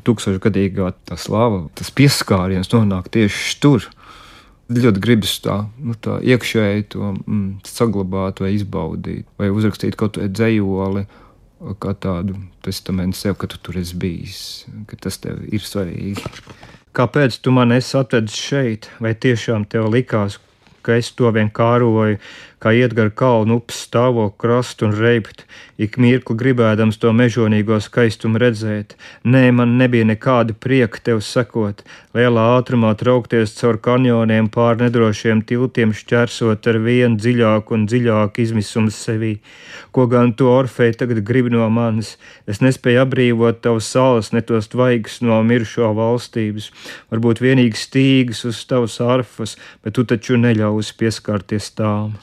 tūkstošgadīgā 0.00 0.92
tā 1.08 1.18
slava, 1.20 1.66
tas 1.78 1.92
pieskāriens 1.94 2.70
nonāk 2.72 3.10
tieši 3.12 3.58
tur. 3.62 3.88
Ļoti 4.72 5.02
gribas 5.04 5.34
tā, 5.44 5.58
nu, 5.84 5.92
tā 6.00 6.16
iekšēji 6.24 6.86
to 6.94 7.10
mm, 7.12 7.48
saglabāt, 7.68 8.40
vai 8.40 8.54
izbaudīt, 8.56 9.26
vai 9.36 9.50
uzrakstīt 9.52 9.98
kaut 10.00 10.16
kādu 10.16 10.32
dzējoli, 10.32 11.04
kā 11.82 11.92
tādu 12.00 12.38
testamentu 12.64 13.18
sev, 13.18 13.36
ka 13.38 13.50
tu 13.50 13.60
tur 13.62 13.76
esi 13.82 13.98
bijis, 13.98 14.38
ka 14.88 14.96
tas 14.96 15.20
tev 15.22 15.42
ir 15.52 15.62
svarīgi. 15.66 16.24
Kāpēc 16.96 17.38
tu 17.44 17.52
man 17.54 17.74
esi 17.76 17.94
atvedis 18.00 18.38
šeit, 18.38 18.88
vai 19.00 19.12
tiešām 19.16 19.66
tev 19.70 19.90
likās, 19.92 20.38
ka 20.82 20.98
es 21.00 21.12
to 21.16 21.30
vien 21.34 21.50
kāroju, 21.50 22.18
kā 22.62 22.70
iet 22.78 22.94
gar 22.94 23.10
kalnu 23.10 23.58
upes 23.58 23.80
stāvo 23.88 24.28
krastu 24.38 24.86
un 24.86 24.94
reibt, 24.94 25.42
ik 25.82 25.96
mirkli 25.98 26.36
gribēdams 26.38 27.00
to 27.02 27.10
mežonīgo 27.16 27.80
skaistumu 27.82 28.38
redzēt. 28.38 28.94
Nē, 29.26 29.48
man 29.58 29.74
nebija 29.80 30.06
nekāda 30.06 30.54
prieka 30.54 31.02
tev 31.08 31.22
sekot, 31.26 31.82
lielā 32.14 32.44
ātrumā 32.58 32.92
traukties 33.00 33.56
caur 33.58 33.80
kanjoniem 33.82 34.50
pār 34.54 34.78
nedrošiem 34.78 35.42
tiltiem, 35.48 35.94
šķērsot 35.96 36.68
ar 36.70 36.78
vien 36.84 37.18
dziļāku 37.18 37.74
un 37.78 37.88
dziļāku 37.90 38.44
izmisumu 38.46 38.94
sevī. 38.94 39.32
Ko 39.92 40.06
gan 40.06 40.30
tu, 40.38 40.46
Orfei, 40.52 40.92
tagad 40.94 41.24
gribi 41.26 41.50
no 41.52 41.66
manis? 41.72 42.14
Es 42.46 42.62
nespēju 42.62 43.02
apbrīvot 43.02 43.58
tavas 43.64 43.90
salas, 43.90 44.30
ne 44.32 44.44
tos 44.46 44.70
tvaigus 44.72 45.18
no 45.26 45.40
mirušo 45.44 45.90
valstības, 45.98 46.70
varbūt 47.10 47.42
vienīgi 47.42 47.80
stīgas 47.80 48.46
uz 48.48 48.62
tavas 48.70 49.00
arfas, 49.02 49.58
bet 49.82 49.98
tu 49.98 50.06
taču 50.06 50.38
neļausi 50.72 50.96
pieskarties 50.96 51.72
tām. 51.76 52.16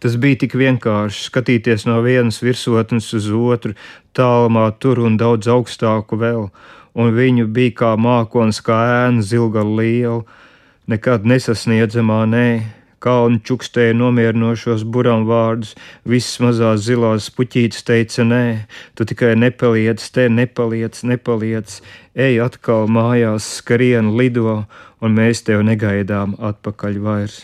Tas 0.00 0.16
bija 0.16 0.40
tik 0.42 0.54
vienkārši 0.54 1.28
skatīties 1.28 1.86
no 1.86 2.00
vienas 2.02 2.40
virsotnes 2.42 3.12
uz 3.14 3.30
otru, 3.30 3.74
tālumā 4.14 4.72
tur 4.80 4.98
un 4.98 5.16
daudz 5.16 5.46
augstāku 5.46 6.18
vēl, 6.18 6.50
un 6.94 7.14
viņu 7.14 7.46
bija 7.46 7.72
kā 7.76 7.96
mākons, 7.96 8.60
kā 8.60 9.06
ēna 9.06 9.22
zilga 9.22 9.62
liela, 9.62 10.24
nekad 10.88 11.24
nesasniedzamā 11.24 12.26
nē. 12.26 12.50
Kalni 13.00 13.40
čukstēja 13.40 13.94
nomierinošos 13.96 14.82
buram 14.84 15.22
vārdus, 15.24 15.72
visas 16.04 16.36
mazās 16.44 16.82
zilās 16.84 17.30
puķītes 17.32 17.86
teica 17.88 18.26
nē, 18.28 18.66
tu 18.92 19.06
tikai 19.08 19.32
nepaliec, 19.40 20.04
te 20.12 20.28
nepaliec, 20.28 21.00
nepaliec, 21.08 21.78
ej 22.12 22.42
atkal 22.44 22.92
mājās, 22.92 23.46
skrien, 23.62 24.12
lido, 24.18 24.66
un 25.00 25.16
mēs 25.16 25.44
tev 25.46 25.64
negaidām 25.66 26.36
atpakaļ 26.50 27.00
vairs 27.04 27.42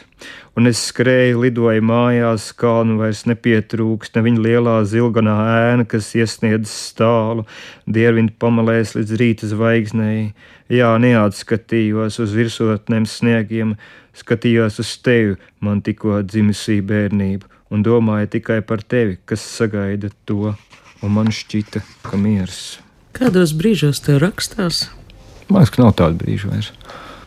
un 0.56 0.68
es 0.70 0.80
skrēju, 0.88 1.40
lidoju 1.44 1.84
mājās, 1.84 2.48
kalnu 2.56 2.96
vairs 3.00 3.24
nepietrūks, 3.28 4.14
ne 4.16 4.22
viņa 4.24 4.44
lielā 4.46 4.76
zilganā 4.88 5.36
ēna, 5.70 5.86
kas 5.88 6.08
iesniedz 6.16 6.72
stālu, 6.72 7.44
dierviņu 7.84 8.36
pamalēs 8.40 8.94
līdz 8.96 9.16
rīta 9.20 9.50
zvaigznēji. 9.52 10.30
Jā, 10.72 10.94
neatskatījos 11.02 12.18
uz 12.24 12.34
virsotnēm 12.34 13.06
sniegiem, 13.06 13.76
skatījos 14.16 14.80
uz 14.82 14.96
tevi, 15.04 15.36
man 15.62 15.84
tikko 15.84 16.22
dzimusī 16.24 16.80
bērnība, 16.82 17.46
un 17.70 17.84
domāju 17.86 18.32
tikai 18.38 18.62
par 18.66 18.82
tevi, 18.82 19.20
kas 19.28 19.44
sagaida 19.44 20.10
to, 20.26 20.56
un 21.04 21.16
man 21.18 21.30
šķita, 21.30 21.84
ka 22.08 22.18
miers. 22.18 22.78
Kādos 23.16 23.54
brīžos 23.56 24.02
tev 24.04 24.24
rakstās? 24.24 24.86
Man 25.46 25.62
liekas, 25.62 25.76
ka 25.76 25.84
nav 25.84 25.94
tādu 26.00 26.24
brīžu 26.24 26.50
vairs. 26.50 26.72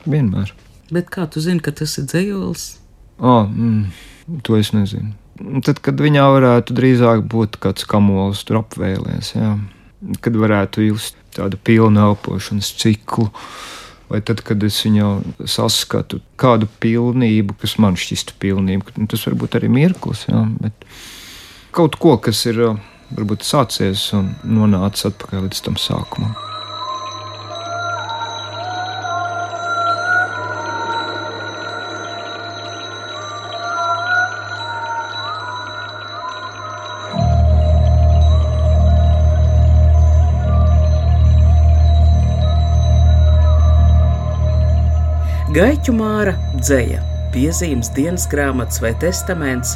Vienmēr. 0.07 0.53
Bet 0.93 1.09
kā 1.13 1.25
tu 1.29 1.41
zini, 1.43 1.61
ka 1.63 1.73
tas 1.75 1.97
ir 2.01 2.07
dzējols? 2.09 2.69
Oh, 3.19 3.45
mm, 3.45 3.91
to 4.45 4.57
es 4.57 4.71
nezinu. 4.73 5.13
Tad, 5.63 5.79
kad 5.83 5.99
viņā 6.01 6.25
varētu 6.35 6.75
drīzāk 6.75 7.23
būt 7.31 7.59
kāds 7.63 7.85
kamols, 7.87 8.41
tur 8.47 8.61
apvēlēs, 8.63 9.33
jā. 9.37 9.53
kad 10.23 10.35
varētu 10.35 10.83
just 10.89 11.19
tādu 11.35 11.59
pilnu 11.63 12.01
elpošanas 12.09 12.73
ciklu, 12.81 13.29
vai 14.11 14.19
tad, 14.25 14.43
kad 14.43 14.63
es 14.67 14.81
viņu 14.83 15.13
saskatu 15.47 16.19
kādu 16.39 16.67
pilnību, 16.83 17.55
kas 17.61 17.77
man 17.79 17.95
šķistu 17.99 18.35
pilnību, 18.41 18.97
tas 19.07 19.25
var 19.29 19.39
būt 19.39 19.59
arī 19.61 19.71
mirklis, 19.71 20.25
jā, 20.27 20.43
bet 20.59 20.87
kaut 21.75 21.95
ko, 22.01 22.17
kas 22.19 22.43
ir 22.49 22.59
varbūt 23.15 23.47
sācies 23.47 24.09
un 24.17 24.33
nonācis 24.43 25.11
atpakaļ 25.13 25.47
līdz 25.47 25.67
tam 25.69 25.79
sākumam. 25.79 26.48
Gaiķu 45.59 45.91
māra 45.91 46.31
dzēja, 46.55 47.01
piezīmes 47.33 47.89
dienas 47.91 48.29
grāmatas 48.31 48.79
vai 48.79 48.93
testaments 49.01 49.73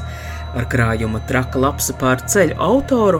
ar 0.56 0.69
krājuma 0.72 1.19
traka 1.28 1.60
lapsa 1.60 1.91
pār 2.00 2.24
ceļu 2.24 2.56
autoru 2.63 3.19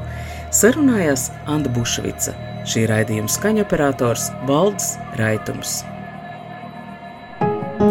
sarunājās 0.56 1.28
Anna 1.43 1.73
Bušvica, 1.76 2.32
šī 2.63 2.86
raidījuma 2.93 3.36
skaņoperators 3.36 4.30
Valds 4.47 4.93
Raitums. 5.19 5.82